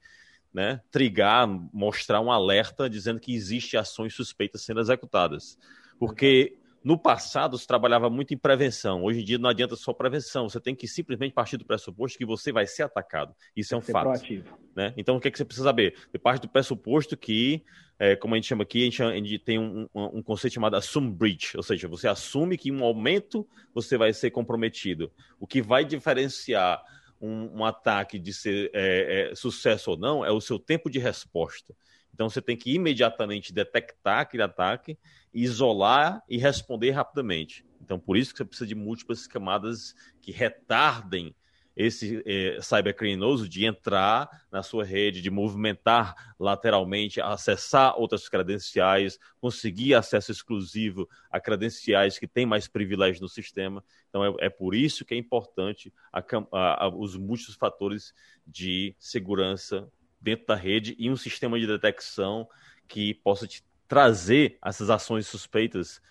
[0.54, 5.58] né, trigar, mostrar um alerta dizendo que existe ações suspeitas sendo executadas.
[6.02, 9.04] Porque no passado se trabalhava muito em prevenção.
[9.04, 10.50] Hoje em dia não adianta só prevenção.
[10.50, 13.36] Você tem que simplesmente partir do pressuposto que você vai ser atacado.
[13.56, 14.06] Isso é um fato.
[14.06, 14.58] Proativo.
[14.76, 14.96] Né?
[14.98, 15.96] Então o que, é que você precisa saber?
[16.12, 17.64] De parte do pressuposto que,
[18.00, 20.56] é, como a gente chama aqui, a gente, a gente tem um, um, um, conceito
[20.56, 25.12] chamado assume breach, ou seja, você assume que em um momento você vai ser comprometido.
[25.40, 26.82] O que vai diferenciar
[27.22, 30.98] um, um ataque de ser é, é, sucesso ou não é o seu tempo de
[30.98, 31.76] resposta.
[32.22, 34.96] Então você tem que imediatamente detectar aquele ataque,
[35.34, 37.66] isolar e responder rapidamente.
[37.82, 41.34] Então por isso que você precisa de múltiplas camadas que retardem
[41.76, 49.96] esse é, cybercriminoso de entrar na sua rede, de movimentar lateralmente, acessar outras credenciais, conseguir
[49.96, 53.84] acesso exclusivo a credenciais que têm mais privilégios no sistema.
[54.10, 56.20] Então, é, é por isso que é importante a,
[56.52, 58.14] a, a, os múltiplos fatores
[58.46, 59.90] de segurança
[60.22, 62.48] dentro da rede e um sistema de detecção
[62.88, 66.02] que possa te trazer essas ações suspeitas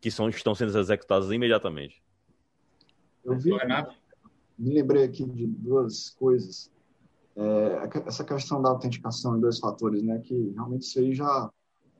[0.00, 2.02] que são, estão sendo executadas imediatamente.
[3.24, 3.50] Eu vi,
[4.58, 6.72] me lembrei aqui de duas coisas.
[7.36, 10.18] É, essa questão da autenticação em dois fatores, né?
[10.18, 11.50] Que realmente isso aí já,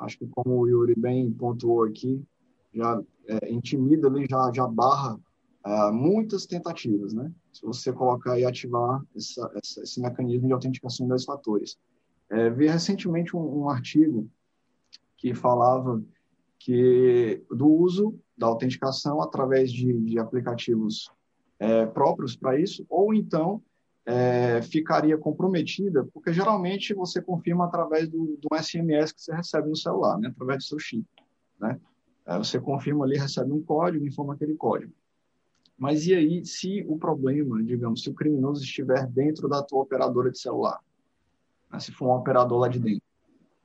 [0.01, 2.25] acho que como o Yuri bem pontuou aqui,
[2.75, 5.19] já é, intimida ali, já, já barra
[5.93, 7.33] muitas tentativas, né?
[7.53, 11.77] Se você colocar e ativar essa, essa, esse mecanismo de autenticação em dois fatores.
[12.31, 14.29] É, vi recentemente um, um artigo
[15.17, 16.03] que falava
[16.59, 21.11] que do uso da autenticação através de, de aplicativos
[21.59, 23.63] é, próprios para isso, ou então
[24.07, 29.77] é, ficaria comprometida, porque geralmente você confirma através do, do SMS que você recebe no
[29.77, 31.07] celular, né, através do seu chip.
[31.61, 31.79] Né?
[32.27, 34.93] É, você confirma ali, recebe um código, informa aquele código.
[35.79, 40.31] Mas e aí, se o problema, digamos, se o criminoso estiver dentro da tua operadora
[40.31, 40.81] de celular,
[41.71, 43.03] né, se for um operador lá de dentro.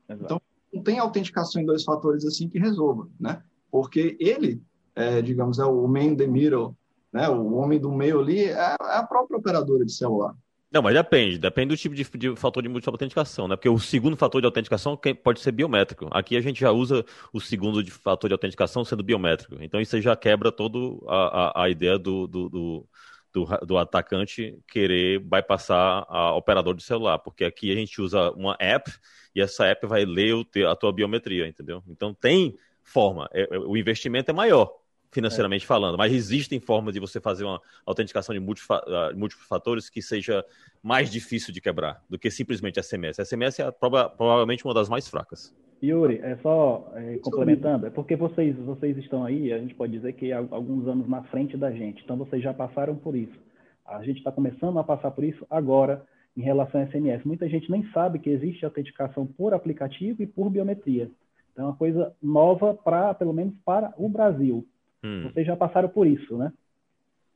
[0.07, 0.25] Exato.
[0.25, 3.41] Então, não tem autenticação em dois fatores assim que resolva, né?
[3.71, 4.61] Porque ele,
[4.95, 6.75] é, digamos, é o man in the middle,
[7.11, 7.27] né?
[7.29, 10.35] O homem do meio ali é, é a própria operadora de celular.
[10.73, 13.55] Não, mas depende, depende do tipo de, de fator de múltipla autenticação, né?
[13.55, 16.07] Porque o segundo fator de autenticação pode ser biométrico.
[16.09, 19.55] Aqui a gente já usa o segundo de fator de autenticação sendo biométrico.
[19.61, 22.87] Então isso já quebra toda a, a, ideia do, do, do,
[23.31, 28.57] do, do atacante querer bypassar a operador de celular, porque aqui a gente usa uma
[28.59, 28.91] app
[29.35, 31.83] e essa app vai ler o, a tua biometria, entendeu?
[31.87, 34.73] Então tem forma, é, é, o investimento é maior,
[35.13, 35.67] financeiramente é.
[35.67, 40.43] falando, mas existem formas de você fazer uma autenticação de ah, múltiplos fatores que seja
[40.81, 43.17] mais difícil de quebrar do que simplesmente SMS.
[43.17, 45.53] SMS é prova, provavelmente uma das mais fracas.
[45.83, 50.13] Yuri, é só é, complementando, é porque vocês, vocês estão aí, a gente pode dizer
[50.13, 53.37] que há alguns anos na frente da gente, então vocês já passaram por isso.
[53.85, 56.05] A gente está começando a passar por isso agora
[56.37, 57.25] em relação a SMS.
[57.25, 61.11] Muita gente nem sabe que existe autenticação por aplicativo e por biometria.
[61.51, 64.65] Então é uma coisa nova para, pelo menos para o Brasil.
[65.03, 65.29] Hum.
[65.29, 66.51] Vocês já passaram por isso, né?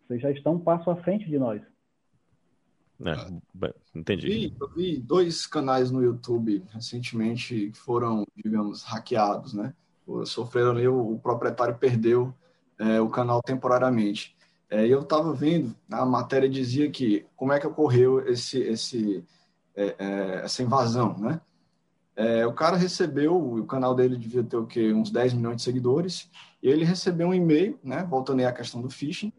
[0.08, 1.62] Vocês já estão um passo à frente de nós.
[3.06, 4.28] É, entendi.
[4.28, 9.74] Vi, eu vi dois canais no YouTube recentemente que foram, digamos, hackeados, né?
[10.26, 12.34] Sofreram ali, o, o proprietário perdeu
[12.80, 14.36] é, o canal temporariamente.
[14.70, 19.24] É, eu estava vendo, a matéria dizia que como é que ocorreu esse, esse,
[19.76, 21.40] é, é essa invasão, né?
[22.18, 24.92] É, o cara recebeu, o canal dele devia ter o quê?
[24.92, 26.28] Uns 10 milhões de seguidores,
[26.64, 29.32] e ele recebeu um e-mail, né, voltando aí à questão do phishing,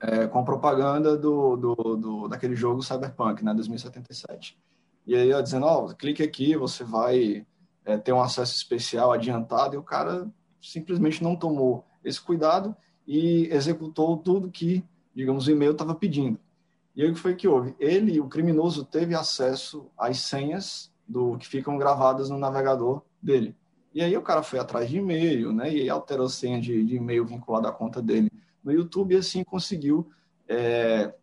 [0.00, 4.58] é, com propaganda do, do, do, daquele jogo Cyberpunk, né, 2077.
[5.06, 7.46] E aí, ó, dizendo, ó, oh, clique aqui, você vai
[7.84, 10.26] é, ter um acesso especial adiantado, e o cara
[10.62, 12.74] simplesmente não tomou esse cuidado
[13.06, 14.82] e executou tudo que,
[15.14, 16.40] digamos, o e-mail estava pedindo.
[16.96, 17.74] E aí o que foi que houve?
[17.78, 23.56] Ele, o criminoso, teve acesso às senhas do que ficam gravadas no navegador dele.
[23.94, 25.72] E aí o cara foi atrás de e-mail, né?
[25.72, 28.30] E alterou a senha de, de e-mail vinculada à conta dele
[28.62, 30.10] no YouTube e assim conseguiu
[30.48, 31.14] é,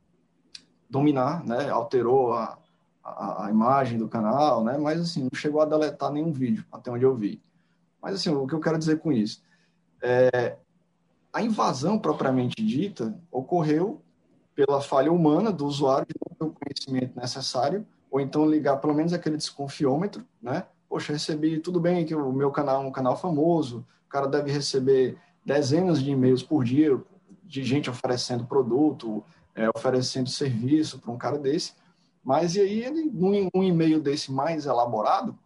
[0.89, 1.69] dominar, né?
[1.69, 2.57] Alterou a,
[3.03, 4.77] a, a, imagem do canal, né?
[4.77, 7.41] Mas assim, não chegou a deletar nenhum vídeo, até onde eu vi.
[8.01, 9.43] Mas assim, o que eu quero dizer com isso?
[10.01, 10.57] É,
[11.33, 14.01] a invasão propriamente dita ocorreu
[14.55, 18.93] pela falha humana do usuário de não ter o conhecimento necessário ou então ligar pelo
[18.93, 20.65] menos aquele desconfiômetro, né?
[20.89, 24.51] Poxa, recebi, tudo bem que o meu canal é um canal famoso, o cara deve
[24.51, 27.01] receber dezenas de e-mails por dia
[27.41, 29.23] de gente oferecendo produto,
[29.55, 31.73] é, oferecendo serviço para um cara desse,
[32.23, 33.09] mas e aí ele,
[33.53, 35.37] um, e-mail desse mais elaborado,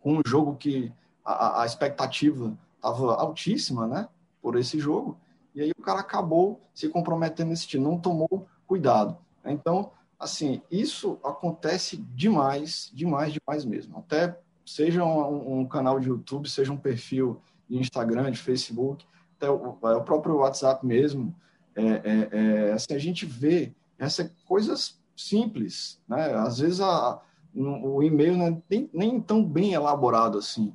[0.00, 0.92] com um jogo que
[1.24, 4.08] a, a expectativa estava altíssima, né,
[4.42, 5.16] por esse jogo,
[5.54, 9.16] e aí o cara acabou se comprometendo nesse tipo, não tomou cuidado.
[9.44, 13.98] Então, assim, isso acontece demais, demais, demais mesmo.
[13.98, 19.50] Até seja um, um canal de YouTube, seja um perfil de Instagram, de Facebook, até
[19.50, 21.34] o, é o próprio WhatsApp mesmo.
[21.74, 26.34] É, é, é, assim, a gente vê essas coisas simples, né?
[26.34, 27.20] Às vezes a,
[27.54, 30.74] o e-mail não é nem, nem tão bem elaborado assim,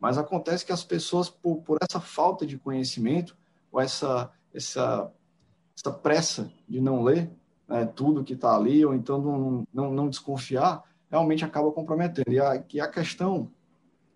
[0.00, 3.36] mas acontece que as pessoas, por, por essa falta de conhecimento,
[3.72, 5.10] ou essa, essa,
[5.76, 7.30] essa pressa de não ler,
[7.68, 12.32] né, tudo que está ali, ou então não, não, não, desconfiar, realmente acaba comprometendo.
[12.32, 13.50] E a, que a questão,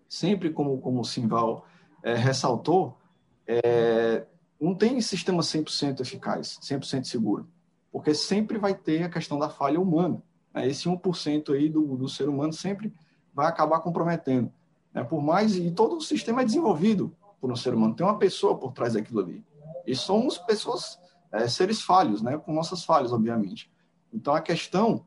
[0.07, 1.65] sempre como, como o Simval
[2.03, 2.97] é, ressaltou,
[3.45, 4.25] é,
[4.59, 7.47] não tem sistema 100% eficaz, 100% seguro,
[7.91, 10.21] porque sempre vai ter a questão da falha humana.
[10.53, 10.67] Né?
[10.67, 12.93] Esse 1% aí do, do ser humano sempre
[13.33, 14.51] vai acabar comprometendo.
[14.93, 15.03] Né?
[15.03, 18.55] Por mais, e todo o sistema é desenvolvido por um ser humano, tem uma pessoa
[18.55, 19.43] por trás daquilo ali.
[19.85, 20.99] E somos pessoas
[21.31, 23.71] é, seres falhos, né, com nossas falhas, obviamente.
[24.13, 25.05] Então, a questão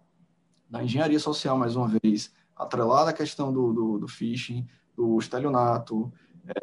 [0.68, 4.66] da engenharia social, mais uma vez, atrelada à questão do, do, do phishing,
[4.96, 6.12] do estelionato,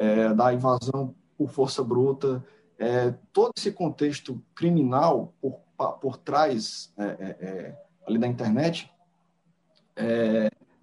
[0.00, 2.44] é, da invasão por força bruta,
[2.78, 5.60] é, todo esse contexto criminal por,
[6.00, 8.90] por trás é, é, é ali da internet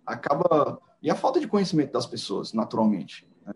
[0.05, 3.27] acaba e a falta de conhecimento das pessoas, naturalmente.
[3.45, 3.53] Né?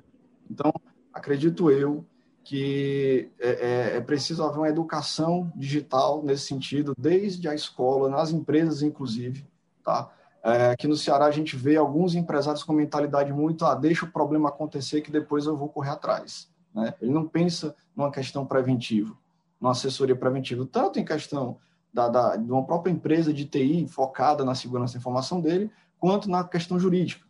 [0.49, 0.71] Então,
[1.13, 2.05] acredito eu
[2.43, 8.31] que é, é, é, preciso haver uma educação digital nesse sentido, desde a escola, nas
[8.31, 9.47] empresas, inclusive,
[9.83, 10.11] tá?
[10.43, 14.11] É, aqui no Ceará a gente vê alguns empresários com mentalidade muito, ah, deixa o
[14.11, 16.49] problema acontecer que depois eu vou correr atrás.
[16.75, 16.93] Né?
[17.01, 19.15] Ele não pensa numa questão preventiva,
[19.59, 21.57] numa assessoria preventiva, tanto em questão
[21.93, 26.29] da, da, de uma própria empresa de TI focada na segurança da informação dele, quanto
[26.29, 27.25] na questão jurídica.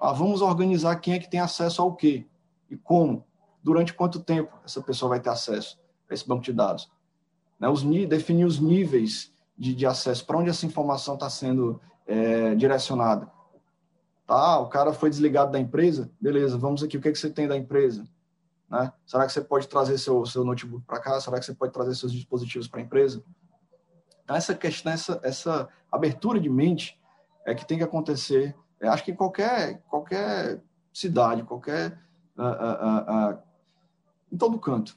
[0.00, 2.26] Ah, vamos organizar quem é que tem acesso ao quê
[2.70, 3.24] e como
[3.62, 6.90] durante quanto tempo essa pessoa vai ter acesso a esse banco de dados.
[7.58, 12.54] Né, os, definir os níveis de, de acesso, para onde essa informação está sendo é,
[12.54, 13.30] direcionada.
[14.26, 17.30] Tá, o cara foi desligado da empresa, beleza, vamos aqui, o que, é que você
[17.30, 18.04] tem da empresa?
[18.68, 18.90] Né?
[19.04, 21.20] Será que você pode trazer seu, seu notebook para cá?
[21.20, 23.22] Será que você pode trazer seus dispositivos para a empresa?
[24.24, 26.98] Então, essa questão, essa, essa abertura de mente
[27.44, 31.98] é que tem que acontecer, é, acho que em qualquer, qualquer cidade, qualquer
[32.36, 33.38] uh, uh, uh,
[34.32, 34.96] em todo canto.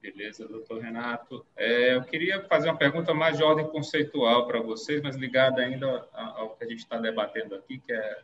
[0.00, 1.44] Beleza, doutor Renato.
[1.56, 6.08] É, eu queria fazer uma pergunta mais de ordem conceitual para vocês, mas ligada ainda
[6.14, 8.22] ao que a gente está debatendo aqui, que é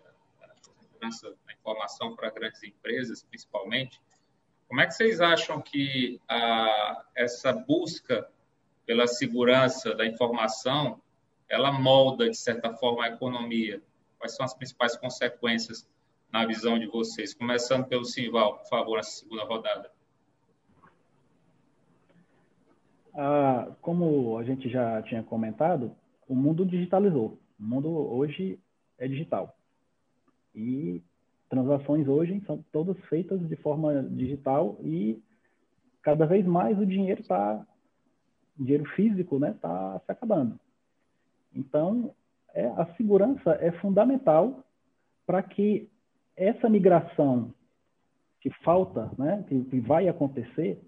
[1.03, 4.01] a informação para grandes empresas, principalmente.
[4.69, 8.27] Como é que vocês acham que a, essa busca
[8.87, 11.01] pela segurança da informação,
[11.49, 13.83] ela molda, de certa forma, a economia?
[14.19, 15.87] Quais são as principais consequências
[16.33, 17.35] na visão de vocês?
[17.35, 19.91] Começando pelo Simval, por favor, nessa segunda rodada.
[23.15, 25.97] Ah, como a gente já tinha comentado,
[26.29, 27.39] o mundo digitalizou.
[27.59, 28.59] O mundo hoje
[28.99, 29.57] é digital.
[30.55, 31.03] E
[31.49, 35.23] transações hoje são todas feitas de forma digital e
[36.03, 37.67] cada vez mais o dinheiro está,
[38.57, 40.59] dinheiro físico, né, está se acabando.
[41.55, 42.15] Então,
[42.53, 44.65] é, a segurança é fundamental
[45.27, 45.89] para que
[46.37, 47.53] essa migração
[48.41, 50.81] que falta, né, que, que, vai acontecer,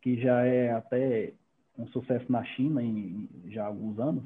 [0.00, 1.32] que já é até
[1.76, 4.24] um sucesso na China em, já há alguns anos,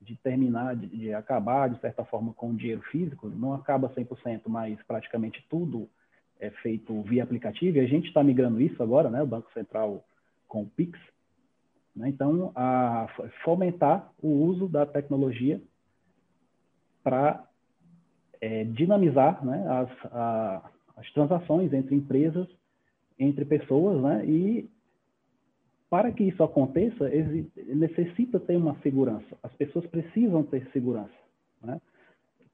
[0.00, 4.42] de terminar, de, de, acabar, de certa forma, com o dinheiro físico, não acaba 100%,
[4.46, 5.88] mas praticamente tudo
[6.40, 10.04] é feito via aplicativo, e a gente está migrando isso agora, né, o Banco Central
[10.48, 10.98] com o PIX,
[11.94, 13.06] né, então, a
[13.44, 15.60] fomentar o uso da tecnologia
[17.02, 17.46] para
[18.44, 22.46] é, dinamizar né, as, a, as transações entre empresas,
[23.18, 24.68] entre pessoas, né, e
[25.88, 27.08] para que isso aconteça,
[27.68, 29.38] necessita ter uma segurança.
[29.42, 31.14] As pessoas precisam ter segurança,
[31.62, 31.80] né?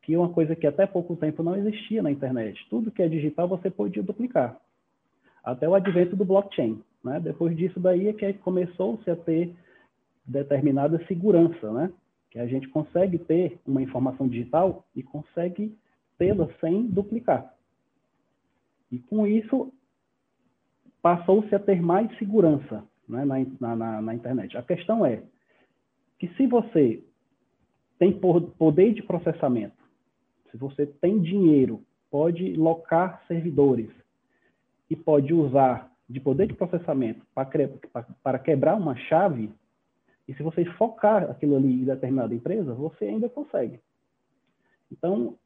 [0.03, 2.67] que é uma coisa que até pouco tempo não existia na internet.
[2.69, 4.61] Tudo que é digital você podia duplicar.
[5.43, 6.83] Até o advento do blockchain.
[7.03, 7.19] Né?
[7.19, 9.55] Depois disso daí é que começou-se a ter
[10.27, 11.91] determinada segurança, né?
[12.31, 15.77] Que a gente consegue ter uma informação digital e consegue
[16.17, 17.55] tê-la sem duplicar.
[18.91, 19.73] E com isso,
[21.03, 24.57] passou-se a ter mais segurança né, na, na, na, internet.
[24.57, 25.23] A questão é
[26.19, 27.03] que se você
[27.99, 29.77] tem poder de processamento,
[30.51, 33.91] se você tem dinheiro, pode locar servidores
[34.89, 37.25] e pode usar de poder de processamento
[38.23, 39.51] para quebrar uma chave,
[40.31, 43.81] e se você focar aquilo ali em determinada empresa, você ainda consegue.
[44.93, 45.37] Então,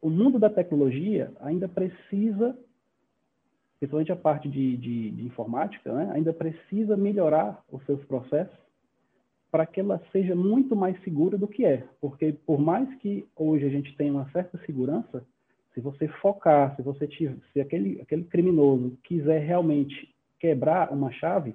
[0.00, 2.58] o mundo da tecnologia ainda precisa,
[3.78, 8.58] principalmente a parte de, de, de informática, né, ainda precisa melhorar os seus processos
[9.50, 11.86] para que ela seja muito mais segura do que é.
[12.00, 15.22] Porque por mais que hoje a gente tenha uma certa segurança,
[15.74, 20.10] se você focar, se você tiver, se aquele, aquele criminoso quiser realmente
[20.40, 21.54] quebrar uma chave,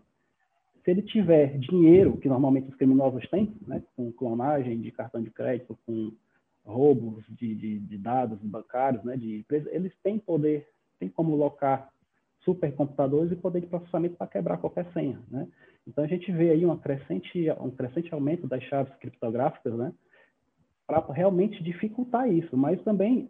[0.89, 5.29] se ele tiver dinheiro, que normalmente os criminosos têm, né, com clonagem de cartão de
[5.29, 6.11] crédito, com
[6.65, 10.67] roubos de, de, de dados bancários, né, de empresas, eles têm poder,
[10.99, 11.89] têm como locar
[12.39, 15.47] supercomputadores e poder de processamento para quebrar qualquer senha, né?
[15.85, 19.93] Então a gente vê aí uma crescente, um crescente aumento das chaves criptográficas, né?
[20.87, 23.29] Para realmente dificultar isso, mas também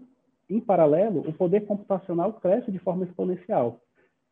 [0.49, 3.81] em paralelo o poder computacional cresce de forma exponencial.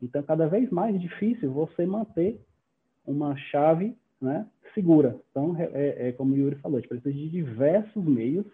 [0.01, 2.39] Então cada vez mais difícil você manter
[3.08, 5.20] uma chave né, segura.
[5.32, 8.45] Então, é, é, é, como o Yuri falou, a gente precisa de diversos meios,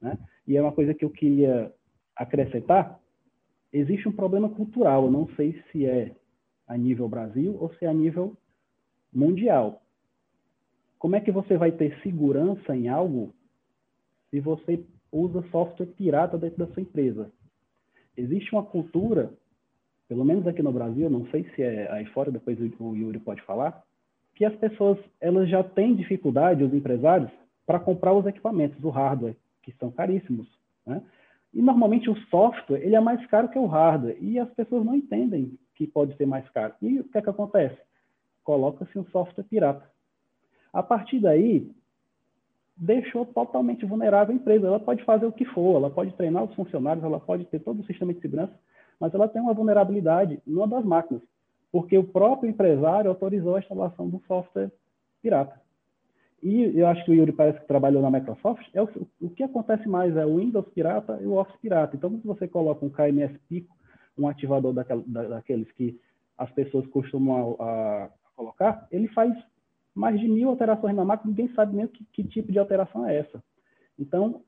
[0.00, 0.18] né?
[0.46, 1.72] e é uma coisa que eu queria
[2.14, 3.00] acrescentar,
[3.72, 6.14] existe um problema cultural, eu não sei se é
[6.68, 8.36] a nível Brasil ou se é a nível
[9.12, 9.82] mundial.
[10.98, 13.34] Como é que você vai ter segurança em algo
[14.30, 17.30] se você usa software pirata dentro da sua empresa?
[18.16, 19.32] Existe uma cultura
[20.08, 23.42] pelo menos aqui no Brasil, não sei se é aí fora, depois o Yuri pode
[23.42, 23.82] falar,
[24.34, 27.30] que as pessoas elas já têm dificuldade, os empresários,
[27.66, 30.46] para comprar os equipamentos, o hardware, que são caríssimos.
[30.86, 31.02] Né?
[31.52, 34.94] E normalmente o software ele é mais caro que o hardware e as pessoas não
[34.94, 36.74] entendem que pode ser mais caro.
[36.82, 37.78] E o que é que acontece?
[38.42, 39.88] Coloca-se um software pirata.
[40.72, 41.70] A partir daí,
[42.76, 44.66] deixou totalmente vulnerável a empresa.
[44.66, 47.80] Ela pode fazer o que for, ela pode treinar os funcionários, ela pode ter todo
[47.80, 48.52] o sistema de segurança,
[48.98, 51.22] mas ela tem uma vulnerabilidade numa das máquinas,
[51.74, 54.70] porque o próprio empresário autorizou a instalação do software
[55.20, 55.60] pirata.
[56.40, 58.64] E eu acho que o Yuri parece que trabalhou na Microsoft.
[58.72, 58.88] É o,
[59.20, 61.96] o que acontece mais é o Windows pirata e o Office pirata.
[61.96, 63.76] Então, se você coloca um KMS Pico,
[64.16, 65.98] um ativador daquela, daqueles que
[66.38, 69.36] as pessoas costumam a, a colocar, ele faz
[69.92, 73.16] mais de mil alterações na máquina, ninguém sabe nem que, que tipo de alteração é
[73.18, 73.42] essa.
[73.98, 74.42] Então,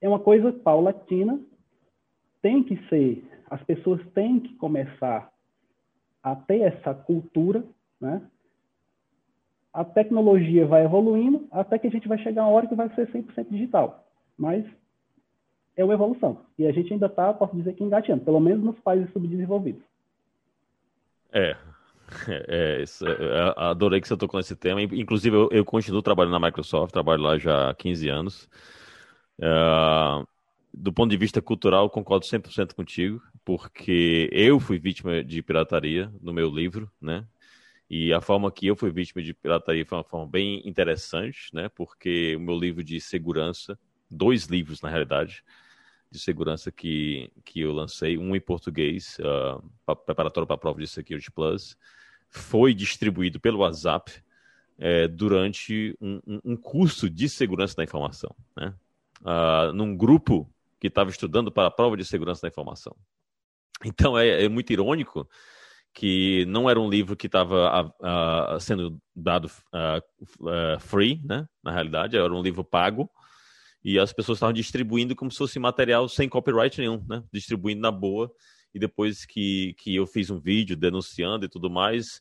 [0.00, 1.40] é uma coisa paulatina,
[2.42, 5.30] tem que ser, as pessoas têm que começar
[6.26, 7.64] a ter essa cultura,
[8.00, 8.20] né?
[9.72, 13.08] A tecnologia vai evoluindo até que a gente vai chegar uma hora que vai ser
[13.12, 14.04] 100% digital.
[14.36, 14.66] Mas
[15.76, 16.40] é uma evolução.
[16.58, 19.84] E a gente ainda está, posso dizer que engateando, pelo menos nos países subdesenvolvidos.
[21.30, 21.56] É,
[22.26, 24.82] é, é, é, adorei que você tocou nesse tema.
[24.82, 28.48] Inclusive, eu, eu, continuo trabalhando na Microsoft, trabalho lá já há 15 anos.
[29.38, 30.26] Uh,
[30.74, 36.32] do ponto de vista cultural, concordo 100% contigo, porque eu fui vítima de pirataria no
[36.32, 37.24] meu livro, né?
[37.88, 41.68] E a forma que eu fui vítima de pirataria foi uma forma bem interessante, né?
[41.68, 43.78] Porque o meu livro de segurança,
[44.10, 45.44] dois livros na realidade,
[46.10, 50.88] de segurança que, que eu lancei, um em português, uh, preparatório para a prova de
[50.88, 51.78] Security Plus,
[52.28, 54.12] foi distribuído pelo WhatsApp
[54.76, 58.74] é, durante um, um, um, curso de segurança da informação, né?
[59.20, 62.96] Uh, num grupo que estava estudando para a prova de segurança da informação.
[63.84, 65.28] Então é, é muito irônico
[65.92, 71.48] que não era um livro que estava uh, sendo dado uh, free, né?
[71.64, 73.10] Na realidade, era um livro pago
[73.82, 77.22] e as pessoas estavam distribuindo como se fosse material sem copyright nenhum, né?
[77.32, 78.30] Distribuindo na boa
[78.74, 82.20] e depois que, que eu fiz um vídeo denunciando e tudo mais,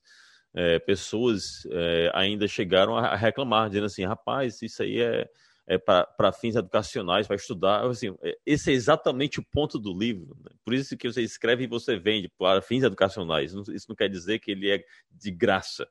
[0.53, 5.27] é, pessoas é, ainda chegaram a reclamar, dizendo assim, rapaz, isso aí é,
[5.67, 7.85] é para fins educacionais, para estudar.
[7.85, 10.37] Assim, é, esse é exatamente o ponto do livro.
[10.43, 10.51] Né?
[10.63, 13.53] Por isso que você escreve e você vende para fins educacionais.
[13.53, 15.87] Isso não quer dizer que ele é de graça.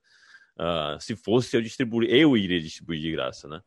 [0.56, 3.60] Uh, se fosse, eu distribuir, eu iria distribuir de graça, né?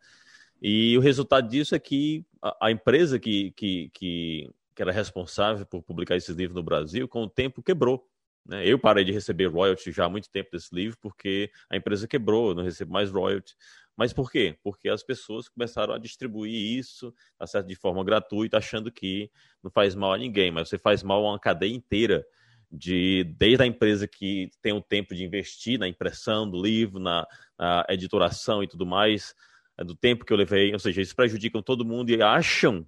[0.62, 5.66] E o resultado disso é que a, a empresa que, que, que que era responsável
[5.66, 8.08] por publicar esses livros no Brasil, com o tempo quebrou.
[8.46, 8.64] Né?
[8.64, 12.50] Eu parei de receber royalty já há muito tempo desse livro, porque a empresa quebrou,
[12.50, 13.56] eu não recebo mais royalty.
[13.98, 14.56] Mas por quê?
[14.64, 17.66] Porque as pessoas começaram a distribuir isso tá certo?
[17.66, 19.32] de forma gratuita, achando que
[19.64, 22.24] não faz mal a ninguém, mas você faz mal a uma cadeia inteira
[22.72, 27.26] de desde a empresa que tem o tempo de investir na impressão do livro, na,
[27.58, 29.34] na editoração e tudo mais,
[29.78, 32.86] é do tempo que eu levei, ou seja, eles prejudicam todo mundo e acham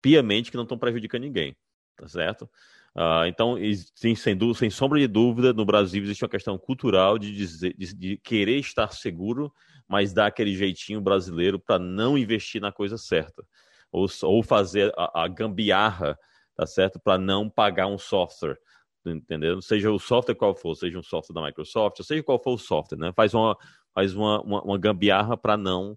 [0.00, 1.54] piamente que não estão prejudicando ninguém,
[1.96, 2.48] tá certo?
[2.98, 3.54] Uh, então,
[3.94, 8.16] sem, sem, sombra de dúvida, no Brasil existe uma questão cultural de, dizer, de, de
[8.16, 9.52] querer estar seguro,
[9.86, 13.44] mas dar aquele jeitinho brasileiro para não investir na coisa certa,
[13.92, 16.18] ou, ou fazer a, a gambiarra,
[16.56, 18.58] tá certo, para não pagar um software,
[19.06, 19.62] entendeu?
[19.62, 22.98] Seja o software qual for, seja um software da Microsoft, seja qual for o software,
[22.98, 23.12] né?
[23.14, 23.56] Faz uma,
[23.94, 25.96] faz uma, uma, uma gambiarra para não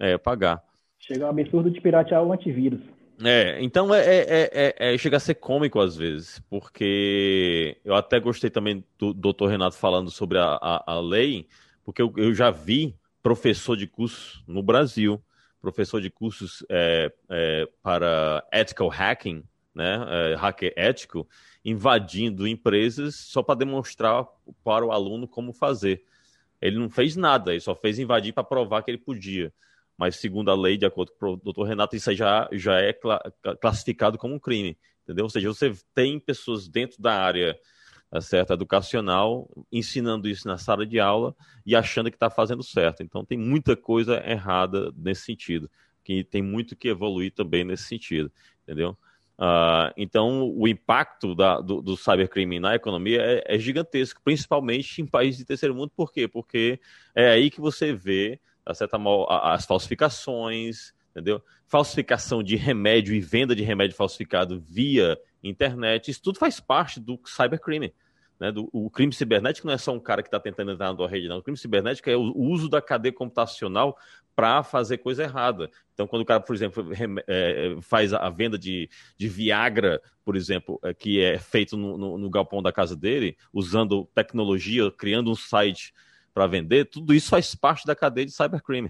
[0.00, 0.60] é, pagar.
[0.98, 2.80] Chega um absurdo de piratear o antivírus.
[3.22, 8.18] É, então é, é, é, é, chega a ser cômico às vezes, porque eu até
[8.18, 9.46] gostei também do Dr.
[9.46, 11.46] Renato falando sobre a, a, a lei,
[11.84, 15.22] porque eu, eu, já vi professor de curso no Brasil,
[15.60, 19.44] professor de cursos é, é, para ethical hacking,
[19.74, 21.28] né, é, hacker ético,
[21.62, 24.26] invadindo empresas só para demonstrar
[24.64, 26.02] para o aluno como fazer.
[26.58, 29.52] Ele não fez nada, ele só fez invadir para provar que ele podia
[30.00, 32.98] mas segundo a lei, de acordo com o doutor Renato, isso aí já, já é
[33.60, 35.26] classificado como um crime, entendeu?
[35.26, 37.54] Ou seja, você tem pessoas dentro da área
[38.08, 41.36] tá certo, educacional ensinando isso na sala de aula
[41.66, 43.02] e achando que está fazendo certo.
[43.02, 45.70] Então tem muita coisa errada nesse sentido,
[46.02, 48.32] que tem muito que evoluir também nesse sentido,
[48.62, 48.96] entendeu?
[49.38, 55.06] Uh, então, o impacto da, do, do cybercrime na economia é, é, gigantesco, principalmente em
[55.06, 55.92] países de terceiro mundo.
[55.94, 56.26] Por quê?
[56.26, 56.80] Porque
[57.14, 58.40] é aí que você vê
[58.74, 58.98] tá
[59.28, 61.42] as falsificações, entendeu?
[61.66, 67.18] Falsificação de remédio e venda de remédio falsificado via internet, isso tudo faz parte do
[67.24, 67.94] cybercrime,
[68.38, 70.96] Né, do, o crime cibernético não é só um cara que está tentando entrar na
[70.96, 71.38] tua rede, não.
[71.38, 73.96] O crime cibernético é o, o uso da cadeia computacional
[74.34, 75.70] para fazer coisa errada.
[75.92, 76.86] Então, quando o cara, por exemplo,
[77.26, 82.16] é, faz a venda de, de Viagra, por exemplo, é, que é feito no, no,
[82.16, 85.92] no galpão da casa dele, usando tecnologia, criando um site
[86.32, 88.88] para vender, tudo isso faz parte da cadeia de cybercrime.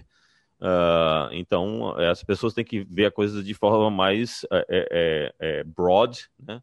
[0.59, 5.63] Uh, então, é, as pessoas têm que ver a coisa de forma mais é, é,
[5.63, 6.61] broad, né?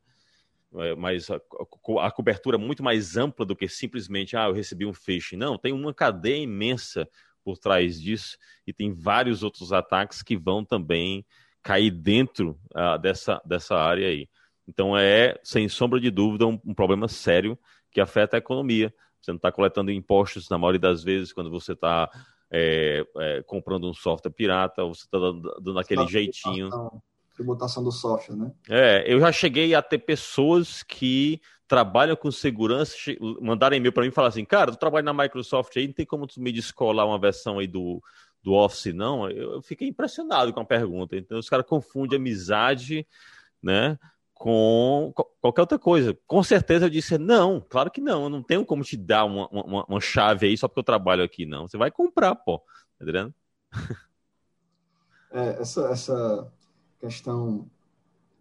[0.97, 5.37] mas a, cobertura muito mais ampla do que simplesmente, ah, eu recebi um phishing.
[5.37, 7.09] Não, tem uma cadeia imensa
[7.43, 11.25] por trás disso e tem vários outros ataques que vão também
[11.63, 14.29] cair dentro uh, dessa, dessa área aí.
[14.67, 17.59] Então é, sem sombra de dúvida, um, um problema sério
[17.91, 18.93] que afeta a economia.
[19.29, 22.11] Você não está coletando impostos na maioria das vezes quando você está
[22.51, 26.71] é, é, comprando um software pirata, ou você está dando, dando aquele jeitinho.
[27.35, 28.53] Tributação do software, né?
[28.69, 32.97] É, eu já cheguei a ter pessoas que trabalham com segurança,
[33.41, 36.07] mandaram e-mail para mim e falaram assim, cara, tu trabalha na Microsoft aí, não tem
[36.07, 38.03] como tu me descolar uma versão aí do,
[38.43, 39.29] do Office, não?
[39.31, 41.17] Eu fiquei impressionado com a pergunta.
[41.17, 43.07] Então, os caras confundem amizade,
[43.63, 43.99] né?
[44.39, 46.17] Com qualquer outra coisa.
[46.27, 49.49] Com certeza eu disse, não, claro que não, eu não tenho como te dar uma,
[49.49, 51.67] uma, uma chave aí só porque eu trabalho aqui, não.
[51.67, 53.35] Você vai comprar, pô, tá entendendo?
[55.31, 56.53] É, essa, essa
[57.01, 57.69] questão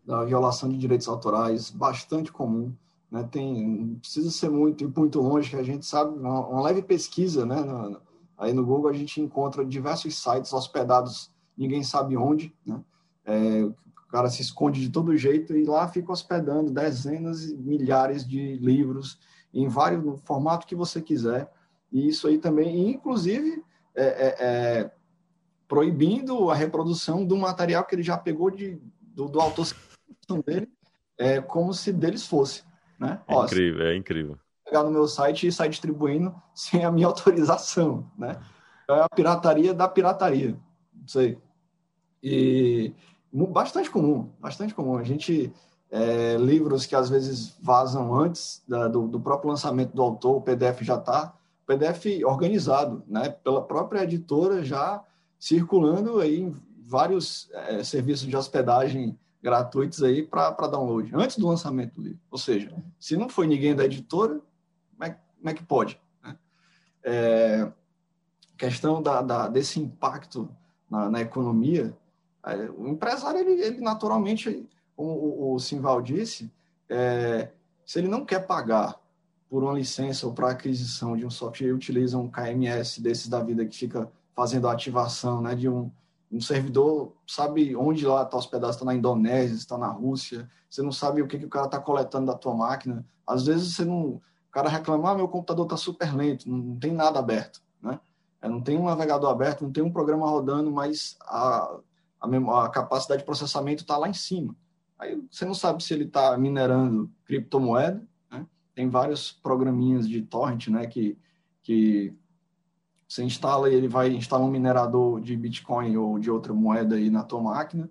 [0.05, 2.71] da violação de direitos autorais, bastante comum,
[3.11, 3.27] né?
[3.29, 7.45] Tem, não precisa ser muito, muito longe, que a gente sabe, uma, uma leve pesquisa,
[7.45, 7.59] né?
[7.59, 7.99] Na,
[8.37, 12.79] aí no Google a gente encontra diversos sites hospedados, ninguém sabe onde, né?
[13.25, 13.67] É,
[14.07, 18.55] o cara se esconde de todo jeito e lá fica hospedando dezenas e milhares de
[18.55, 19.19] livros
[19.53, 21.51] em vários no formato que você quiser.
[21.91, 24.91] E isso aí também, inclusive, é, é, é,
[25.67, 29.67] proibindo a reprodução do material que ele já pegou de, do, do autor
[30.45, 30.69] dele,
[31.17, 32.63] é, como se deles fosse.
[32.97, 33.21] Né?
[33.27, 34.39] É incrível, é incrível.
[34.63, 38.09] Pegar no meu site e sair distribuindo sem a minha autorização.
[38.17, 38.39] Né?
[38.89, 40.57] É a pirataria da pirataria.
[40.93, 41.37] Não sei.
[42.23, 42.93] E
[43.45, 44.97] bastante comum, bastante comum.
[44.97, 45.53] A gente
[45.91, 50.41] é, livros que às vezes vazam antes da, do, do, próprio lançamento do autor, o
[50.41, 51.33] PDF já está,
[51.65, 55.03] PDF organizado, né, pela própria editora já
[55.39, 61.95] circulando aí em vários é, serviços de hospedagem gratuitos aí para download, antes do lançamento
[61.95, 62.19] do livro.
[62.31, 64.41] Ou seja, se não foi ninguém da editora,
[64.91, 65.99] como é, como é que pode?
[66.23, 66.37] Né?
[67.03, 67.71] É,
[68.57, 70.49] questão da, da, desse impacto
[70.89, 71.95] na, na economia,
[72.77, 76.51] o empresário, ele, ele naturalmente, como o, o Simval disse,
[76.89, 77.49] é,
[77.85, 78.99] se ele não quer pagar
[79.49, 83.65] por uma licença ou para aquisição de um software, utiliza um KMS desses da vida
[83.65, 85.89] que fica fazendo a ativação né, de um,
[86.31, 90.91] um servidor, sabe onde lá está hospedado, está na Indonésia, está na Rússia, você não
[90.91, 93.05] sabe o que, que o cara está coletando da tua máquina.
[93.25, 94.01] Às vezes você não.
[94.01, 97.61] O cara reclama, ah, meu computador está super lento, não, não, tem nada aberto.
[97.81, 97.99] Né?
[98.41, 101.77] É, não tem um navegador aberto, não tem um programa rodando, mas a,
[102.19, 104.55] a, a capacidade de processamento está lá em cima.
[104.97, 108.45] Aí você não sabe se ele está minerando criptomoeda, né?
[108.73, 110.87] Tem vários programinhas de torrent, né?
[110.87, 111.17] Que,
[111.61, 112.13] que
[113.07, 117.09] você instala e ele vai instalar um minerador de Bitcoin ou de outra moeda aí
[117.09, 117.89] na tua máquina.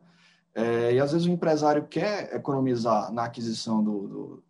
[0.55, 4.43] É, e às vezes o empresário quer economizar na aquisição do, do,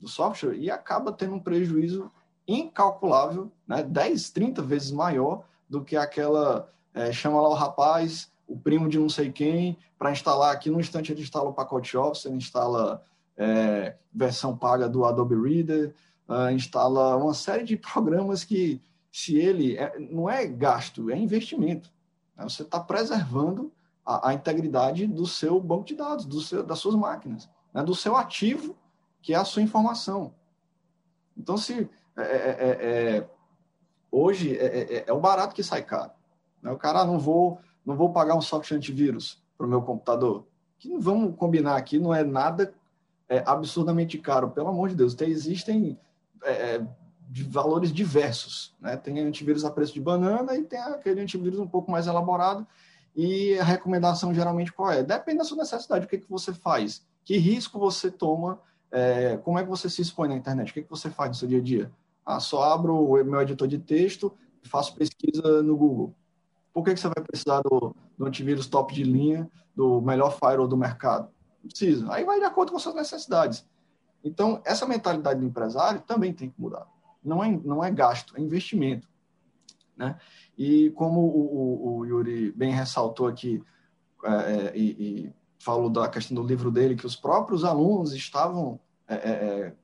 [0.00, 2.12] do, software e acaba tendo um prejuízo
[2.46, 3.82] incalculável, né?
[3.82, 6.70] 10, 30 vezes maior do que aquela.
[6.92, 10.78] É, chama lá o rapaz, o primo de não sei quem, para instalar aqui no
[10.78, 13.02] instante ele instala o pacote Office, ele instala
[13.36, 15.92] é, versão paga do Adobe Reader,
[16.28, 18.80] uh, instala uma série de programas que,
[19.10, 21.90] se ele é, não é gasto, é investimento.
[22.36, 22.44] Né?
[22.44, 23.72] Você está preservando
[24.06, 27.82] a, a, integridade do seu banco de dados, do seu, das suas máquinas, né?
[27.82, 28.76] do seu ativo,
[29.20, 30.32] que é a sua informação.
[31.36, 33.30] Então, se é, é, é, é
[34.12, 36.12] hoje é, o barato que sai caro.
[36.62, 36.70] Né?
[36.70, 40.46] O cara, ah, não vou não vou pagar um software antivírus para o meu computador.
[40.78, 42.74] Que vamos combinar aqui, não é nada
[43.28, 45.14] é, absurdamente caro, pelo amor de Deus.
[45.14, 45.98] Tem, existem
[46.42, 46.86] é, é,
[47.28, 48.74] de valores diversos.
[48.80, 48.96] Né?
[48.96, 52.66] Tem antivírus a preço de banana e tem aquele antivírus um pouco mais elaborado.
[53.16, 55.02] E a recomendação geralmente qual é?
[55.02, 58.60] Depende da sua necessidade, o que, que você faz, que risco você toma,
[58.90, 61.34] é, como é que você se expõe na internet, o que, que você faz no
[61.36, 61.92] seu dia a dia.
[62.26, 64.34] Ah, só abro o meu editor de texto
[64.68, 66.14] faço pesquisa no Google.
[66.74, 70.68] Por que, que você vai precisar do, do antivírus top de linha, do melhor firewall
[70.68, 71.30] do mercado?
[71.62, 72.12] Não precisa.
[72.12, 73.66] Aí vai de acordo com as suas necessidades.
[74.22, 76.86] Então, essa mentalidade do empresário também tem que mudar.
[77.22, 79.08] Não é, não é gasto, é investimento.
[79.96, 80.18] Né?
[80.58, 83.62] E como o, o, o Yuri bem ressaltou aqui
[84.24, 84.84] é, é, e,
[85.26, 89.74] e, falou da questão do livro dele, que os próprios alunos estavam é, é, é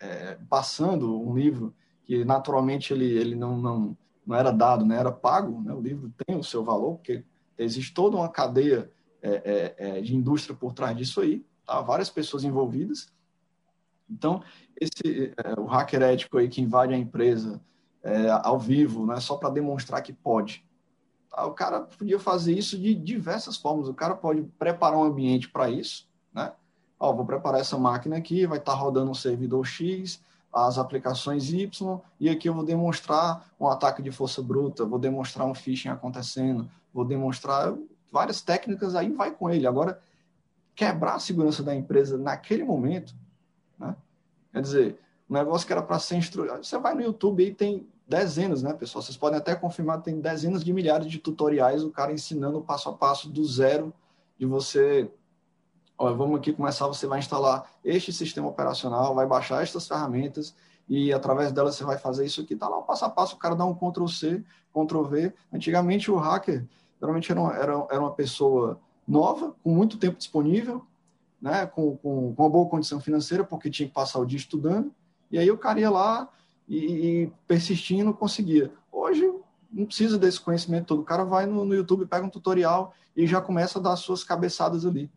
[0.00, 1.74] é, passando um livro
[2.04, 3.96] que naturalmente ele, ele não, não,
[4.26, 4.96] não era dado, né?
[4.96, 5.72] era pago, né?
[5.72, 7.24] o livro tem o seu valor, porque
[7.58, 8.90] existe toda uma cadeia
[9.22, 11.80] é, é, é, de indústria por trás disso aí, tá?
[11.80, 13.08] várias pessoas envolvidas.
[14.08, 14.42] Então,
[14.80, 17.60] esse, é, o hacker ético aí que invade a empresa
[18.02, 19.20] é, ao vivo, né?
[19.20, 20.64] só para demonstrar que pode.
[21.30, 21.46] Tá?
[21.46, 23.88] O cara podia fazer isso de diversas formas.
[23.88, 26.52] O cara pode preparar um ambiente para isso, né?
[26.98, 31.52] Ó, vou preparar essa máquina aqui, vai estar tá rodando um servidor X, as aplicações
[31.52, 31.70] Y,
[32.18, 36.68] e aqui eu vou demonstrar um ataque de força bruta, vou demonstrar um phishing acontecendo,
[36.92, 37.74] vou demonstrar
[38.10, 39.66] várias técnicas, aí vai com ele.
[39.66, 40.00] Agora,
[40.74, 43.14] quebrar a segurança da empresa naquele momento,
[43.78, 43.94] né?
[44.52, 44.98] quer dizer,
[45.28, 46.56] um negócio que era para ser instruído.
[46.64, 49.02] Você vai no YouTube e tem dezenas, né, pessoal?
[49.02, 52.92] Vocês podem até confirmar, tem dezenas de milhares de tutoriais, o cara ensinando passo a
[52.92, 53.94] passo do zero
[54.36, 55.08] de você
[56.02, 60.56] Olha, vamos aqui começar, você vai instalar este sistema operacional, vai baixar estas ferramentas
[60.88, 62.54] e através delas você vai fazer isso aqui.
[62.54, 64.42] Está lá o passo a passo, o cara dá um Ctrl C,
[64.72, 65.34] Ctrl V.
[65.52, 66.66] Antigamente o hacker
[66.98, 70.86] geralmente era era, era uma pessoa nova, com muito tempo disponível,
[71.38, 74.90] né, com, com, com, uma boa condição financeira, porque tinha que passar o dia estudando,
[75.30, 76.30] e aí o cara ia lá
[76.66, 78.72] e, e persistindo conseguia.
[78.90, 79.30] Hoje
[79.70, 83.26] não precisa desse conhecimento todo, o cara vai no, no YouTube, pega um tutorial e
[83.26, 85.10] já começa a dar suas cabeçadas ali.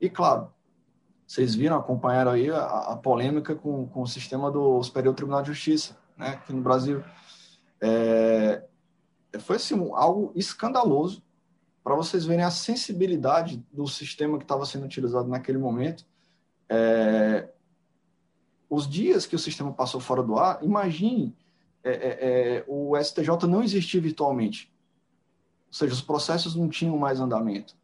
[0.00, 0.52] E, claro,
[1.26, 5.48] vocês viram, acompanharam aí a, a polêmica com, com o sistema do Superior Tribunal de
[5.48, 7.04] Justiça, né, aqui no Brasil.
[7.80, 8.64] É,
[9.40, 11.22] foi assim, algo escandaloso
[11.84, 16.04] para vocês verem a sensibilidade do sistema que estava sendo utilizado naquele momento.
[16.68, 17.48] É,
[18.68, 21.36] os dias que o sistema passou fora do ar, imagine
[21.82, 24.72] é, é, é o STJ não existir virtualmente.
[25.68, 27.76] Ou seja, os processos não tinham mais andamento.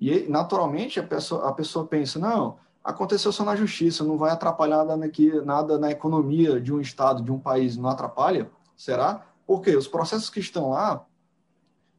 [0.00, 4.84] E, naturalmente, a pessoa, a pessoa pensa, não, aconteceu só na justiça, não vai atrapalhar
[4.84, 8.50] nada, aqui, nada na economia de um Estado, de um país, não atrapalha?
[8.76, 9.26] Será?
[9.46, 11.04] Porque os processos que estão lá,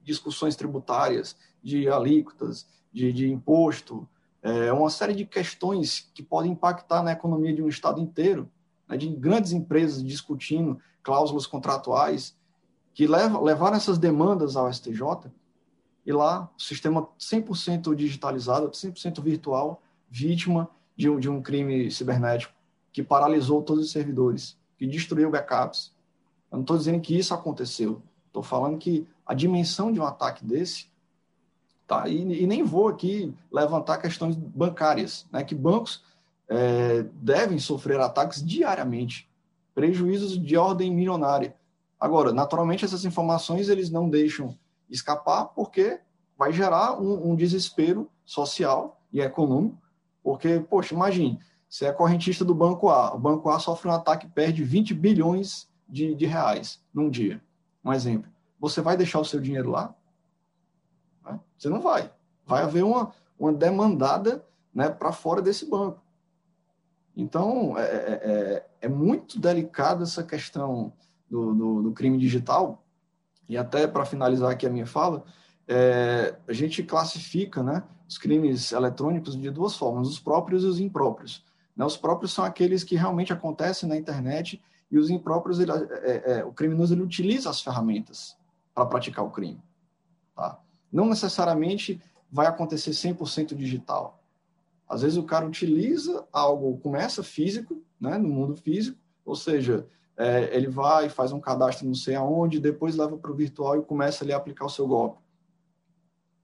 [0.04, 4.08] discussões tributárias, de alíquotas, de, de imposto,
[4.42, 8.50] é uma série de questões que podem impactar na economia de um Estado inteiro,
[8.88, 12.38] né, de grandes empresas discutindo cláusulas contratuais,
[12.94, 15.30] que levam, levaram essas demandas ao STJ,
[16.06, 22.54] e lá sistema 100% digitalizado, 100% virtual, vítima de um, de um crime cibernético
[22.92, 25.94] que paralisou todos os servidores, que destruiu backups.
[26.52, 30.44] Eu não estou dizendo que isso aconteceu, estou falando que a dimensão de um ataque
[30.44, 30.90] desse
[31.88, 36.04] tá e, e nem vou aqui levantar questões bancárias, né, que bancos
[36.48, 39.30] é, devem sofrer ataques diariamente,
[39.76, 41.56] prejuízos de ordem milionária.
[42.00, 44.58] Agora, naturalmente, essas informações eles não deixam
[44.90, 46.00] escapar, porque
[46.38, 49.78] vai gerar um, um desespero social e econômico.
[50.24, 54.26] Porque, poxa, imagine, você é correntista do Banco A, o Banco A sofre um ataque
[54.26, 57.42] e perde 20 bilhões de, de reais num dia.
[57.84, 58.30] Um exemplo.
[58.60, 59.96] Você vai deixar o seu dinheiro lá?
[61.58, 62.12] Você não vai.
[62.46, 66.02] Vai haver uma, uma demandada né, para fora desse banco.
[67.16, 70.94] Então, é, é, é, é muito delicada essa questão
[71.30, 72.84] do, do, do crime digital,
[73.50, 75.26] e até para finalizar aqui a minha fala,
[75.68, 80.80] é, a gente classifica né, os crimes eletrônicos de duas formas, os próprios e os
[80.80, 81.44] impróprios.
[81.76, 86.40] Né, os próprios são aqueles que realmente acontecem na internet e os impróprios, ele, é,
[86.40, 88.38] é, o criminoso ele utiliza as ferramentas
[88.74, 89.62] para praticar o crime.
[90.36, 90.60] Tá?
[90.92, 92.00] Não necessariamente
[92.32, 94.24] vai acontecer 100% digital.
[94.88, 99.88] Às vezes o cara utiliza algo, começa físico, né, no mundo físico, ou seja,
[100.20, 103.86] é, ele vai, faz um cadastro não sei aonde, depois leva para o virtual e
[103.86, 105.22] começa ali a aplicar o seu golpe.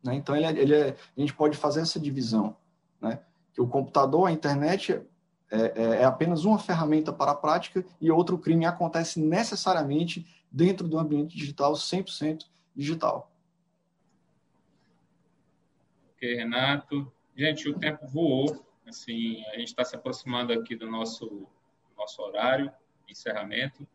[0.01, 0.15] Né?
[0.15, 2.55] Então, ele, é, ele é, a gente pode fazer essa divisão,
[3.01, 3.19] né?
[3.53, 4.93] que o computador, a internet,
[5.51, 10.88] é, é, é, apenas uma ferramenta para a prática e outro crime acontece necessariamente dentro
[10.88, 13.30] do ambiente digital, 100% digital.
[16.13, 17.11] Ok, Renato.
[17.36, 18.65] Gente, o tempo voou.
[18.88, 21.45] Assim, a gente está se aproximando aqui do nosso,
[21.97, 22.71] nosso horário
[23.08, 23.88] encerramento.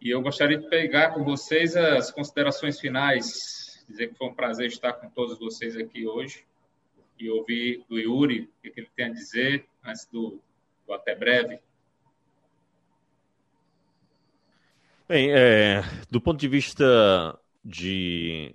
[0.00, 4.68] E eu gostaria de pegar com vocês as considerações finais, dizer que foi um prazer
[4.68, 6.44] estar com todos vocês aqui hoje
[7.18, 10.40] e ouvir do Yuri o que ele tem a dizer antes do,
[10.86, 11.60] do até breve.
[15.06, 18.54] Bem, é, do ponto de vista de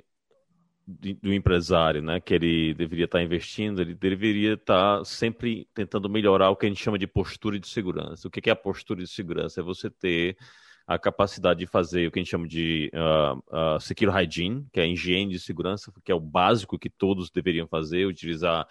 [0.88, 6.56] do empresário, né, que ele deveria estar investindo, ele deveria estar sempre tentando melhorar o
[6.56, 8.28] que a gente chama de postura de segurança.
[8.28, 9.60] O que é a postura de segurança?
[9.60, 10.38] É você ter
[10.86, 14.80] a capacidade de fazer o que a gente chama de uh, uh, secure hygiene, que
[14.80, 18.68] é a higiene de segurança, que é o básico que todos deveriam fazer, utilizar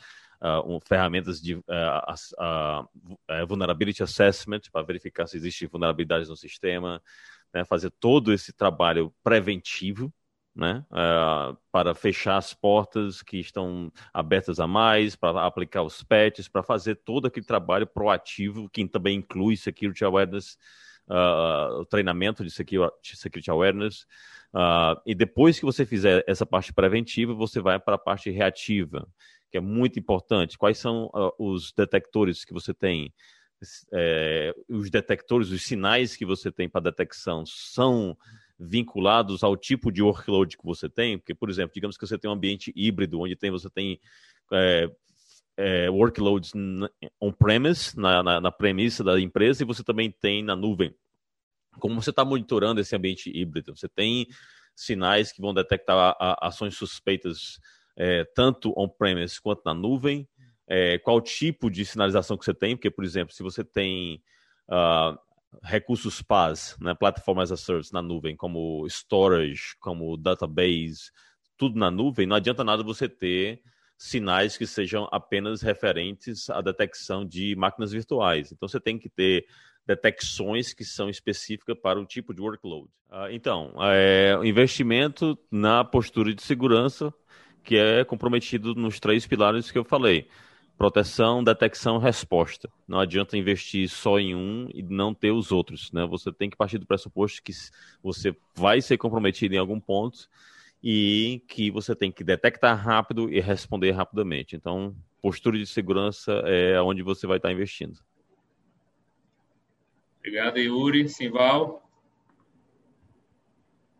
[0.67, 1.59] um, ferramentas de
[3.49, 7.03] vulnerability assessment para verificar se existem vulnerabilidades no sistema,
[7.53, 10.13] né, fazer todo esse trabalho preventivo
[10.55, 16.47] né, uh, para fechar as portas que estão abertas a mais, para aplicar os patches,
[16.47, 20.57] para fazer todo aquele trabalho proativo, que também inclui Security Awareness,
[21.09, 24.07] uh, o treinamento de Security Awareness.
[24.55, 29.09] Uh, e depois que você fizer essa parte preventiva, você vai para a parte reativa,
[29.51, 30.57] que é muito importante.
[30.57, 33.13] Quais são os detectores que você tem?
[33.93, 38.17] É, os detectores, os sinais que você tem para detecção são
[38.59, 42.31] vinculados ao tipo de workload que você tem, porque, por exemplo, digamos que você tem
[42.31, 44.01] um ambiente híbrido, onde tem, você tem
[44.53, 44.91] é,
[45.57, 46.53] é, workloads
[47.21, 50.95] on-premise, na, na, na premissa da empresa, e você também tem na nuvem.
[51.79, 53.77] Como você está monitorando esse ambiente híbrido?
[53.77, 54.29] Você tem
[54.75, 57.59] sinais que vão detectar a, a, ações suspeitas
[57.97, 60.29] é, tanto on-premise quanto na nuvem.
[60.67, 62.77] É, qual tipo de sinalização que você tem?
[62.77, 64.23] Porque, por exemplo, se você tem
[64.69, 65.19] uh,
[65.63, 71.11] recursos PaaS, né, Platform as a Service na nuvem, como storage, como database,
[71.57, 73.63] tudo na nuvem, não adianta nada você ter
[73.97, 78.53] sinais que sejam apenas referentes à detecção de máquinas virtuais.
[78.53, 79.47] Então você tem que ter
[79.87, 82.89] detecções que são específicas para o tipo de workload.
[83.11, 87.13] Ah, então, é, investimento na postura de segurança
[87.63, 90.29] que é comprometido nos três pilares que eu falei
[90.77, 92.69] proteção, detecção, resposta.
[92.87, 96.07] Não adianta investir só em um e não ter os outros, né?
[96.07, 97.53] Você tem que partir do pressuposto que
[98.03, 100.29] você vai ser comprometido em algum ponto
[100.83, 104.57] e que você tem que detectar rápido e responder rapidamente.
[104.57, 107.99] Então, postura de segurança é onde você vai estar investindo.
[110.19, 111.09] Obrigado, Yuri.
[111.09, 111.89] Simval?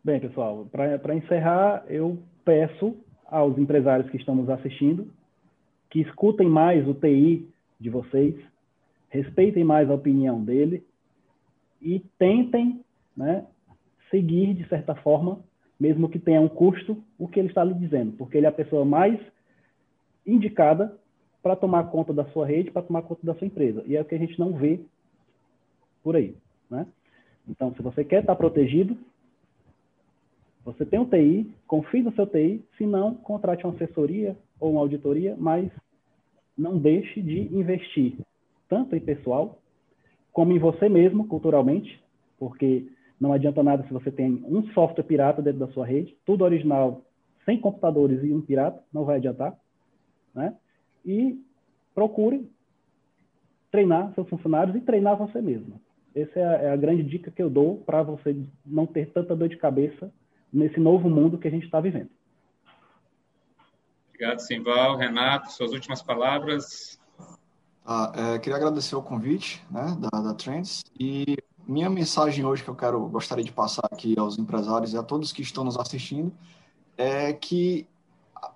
[0.03, 2.95] Bem, pessoal, para encerrar, eu peço
[3.27, 5.11] aos empresários que estão nos assistindo
[5.95, 8.35] que escutem mais o TI de vocês,
[9.09, 10.85] respeitem mais a opinião dele
[11.81, 12.85] e tentem
[13.17, 13.47] né,
[14.11, 15.39] seguir, de certa forma,
[15.79, 18.53] mesmo que tenha um custo, o que ele está lhe dizendo, porque ele é a
[18.53, 19.21] pessoa mais
[20.27, 20.99] indicada
[21.41, 23.85] para tomar conta da sua rede, para tomar conta da sua empresa.
[23.87, 24.81] E é o que a gente não vê
[26.03, 26.37] por aí.
[26.69, 26.89] Né?
[27.49, 28.99] Então, se você quer estar protegido,
[30.65, 34.81] você tem um TI, confie no seu TI, se não, contrate uma assessoria ou uma
[34.81, 35.71] auditoria, mas
[36.57, 38.19] não deixe de investir
[38.69, 39.59] tanto em pessoal
[40.33, 42.03] como em você mesmo, culturalmente,
[42.39, 42.89] porque
[43.21, 47.03] não adianta nada se você tem um software pirata dentro da sua rede, tudo original,
[47.45, 49.57] sem computadores e um pirata, não vai adiantar,
[50.35, 50.57] né?
[51.05, 51.39] E
[51.95, 52.51] procure
[53.71, 55.81] treinar seus funcionários e treinar você mesmo.
[56.15, 59.37] Essa é a, é a grande dica que eu dou para você não ter tanta
[59.37, 60.13] dor de cabeça
[60.53, 62.11] nesse novo mundo que a gente está vivendo.
[64.15, 64.97] Obrigado, Simval.
[64.97, 67.01] Renato, suas últimas palavras.
[67.85, 71.37] Ah, é, queria agradecer o convite né, da, da Trends e
[71.67, 75.33] minha mensagem hoje que eu quero gostaria de passar aqui aos empresários e a todos
[75.33, 76.33] que estão nos assistindo
[76.97, 77.87] é que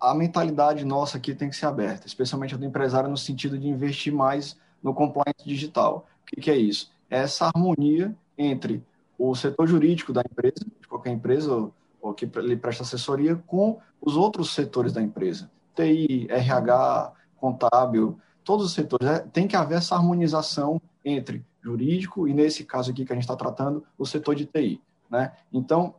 [0.01, 3.69] a mentalidade nossa aqui tem que ser aberta, especialmente a do empresário no sentido de
[3.69, 6.07] investir mais no compliance digital.
[6.23, 6.93] O que, que é isso?
[7.11, 8.83] É essa harmonia entre
[9.19, 11.69] o setor jurídico da empresa, de qualquer empresa,
[12.01, 15.51] ou que lhe presta assessoria com os outros setores da empresa.
[15.75, 19.07] TI, RH, contábil, todos os setores.
[19.07, 23.25] É, tem que haver essa harmonização entre jurídico e, nesse caso aqui que a gente
[23.25, 24.81] está tratando, o setor de TI.
[25.11, 25.33] Né?
[25.53, 25.95] Então,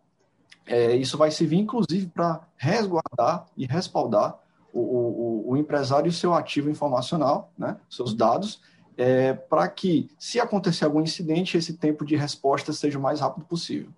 [0.66, 4.38] é, isso vai servir, inclusive, para resguardar e respaldar
[4.72, 7.78] o, o, o, empresário e o seu ativo informacional, né?
[7.90, 8.62] seus dados,
[8.96, 13.46] é, para que, se acontecer algum incidente, esse tempo de resposta seja o mais rápido
[13.46, 13.90] possível.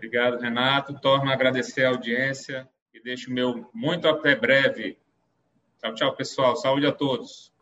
[0.00, 0.94] Obrigado, Renato.
[0.94, 4.96] Torno a agradecer a audiência e deixo o meu muito até breve.
[5.78, 6.56] Tchau, tchau, pessoal.
[6.56, 7.52] Saúde a todos.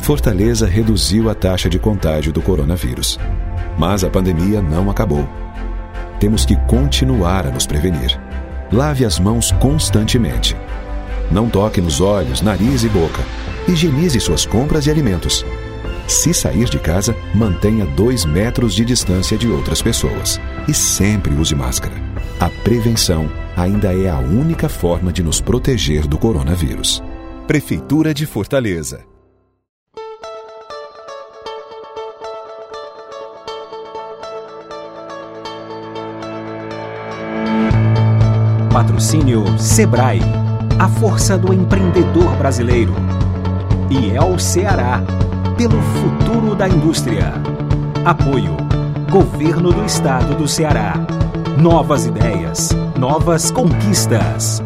[0.00, 3.18] Fortaleza reduziu a taxa de contágio do coronavírus.
[3.78, 5.28] Mas a pandemia não acabou.
[6.18, 8.18] Temos que continuar a nos prevenir.
[8.72, 10.56] Lave as mãos constantemente.
[11.30, 13.20] Não toque nos olhos, nariz e boca.
[13.68, 15.44] Higienize suas compras e alimentos.
[16.08, 20.40] Se sair de casa, mantenha dois metros de distância de outras pessoas.
[20.66, 21.94] E sempre use máscara.
[22.40, 27.02] A prevenção ainda é a única forma de nos proteger do coronavírus.
[27.46, 29.04] Prefeitura de Fortaleza.
[38.72, 40.22] Patrocínio Sebrae,
[40.78, 42.94] a força do empreendedor brasileiro.
[43.90, 45.02] E é o Ceará
[45.58, 47.32] pelo futuro da indústria.
[48.04, 48.56] Apoio:
[49.10, 50.94] Governo do Estado do Ceará.
[51.60, 54.62] Novas ideias, novas conquistas.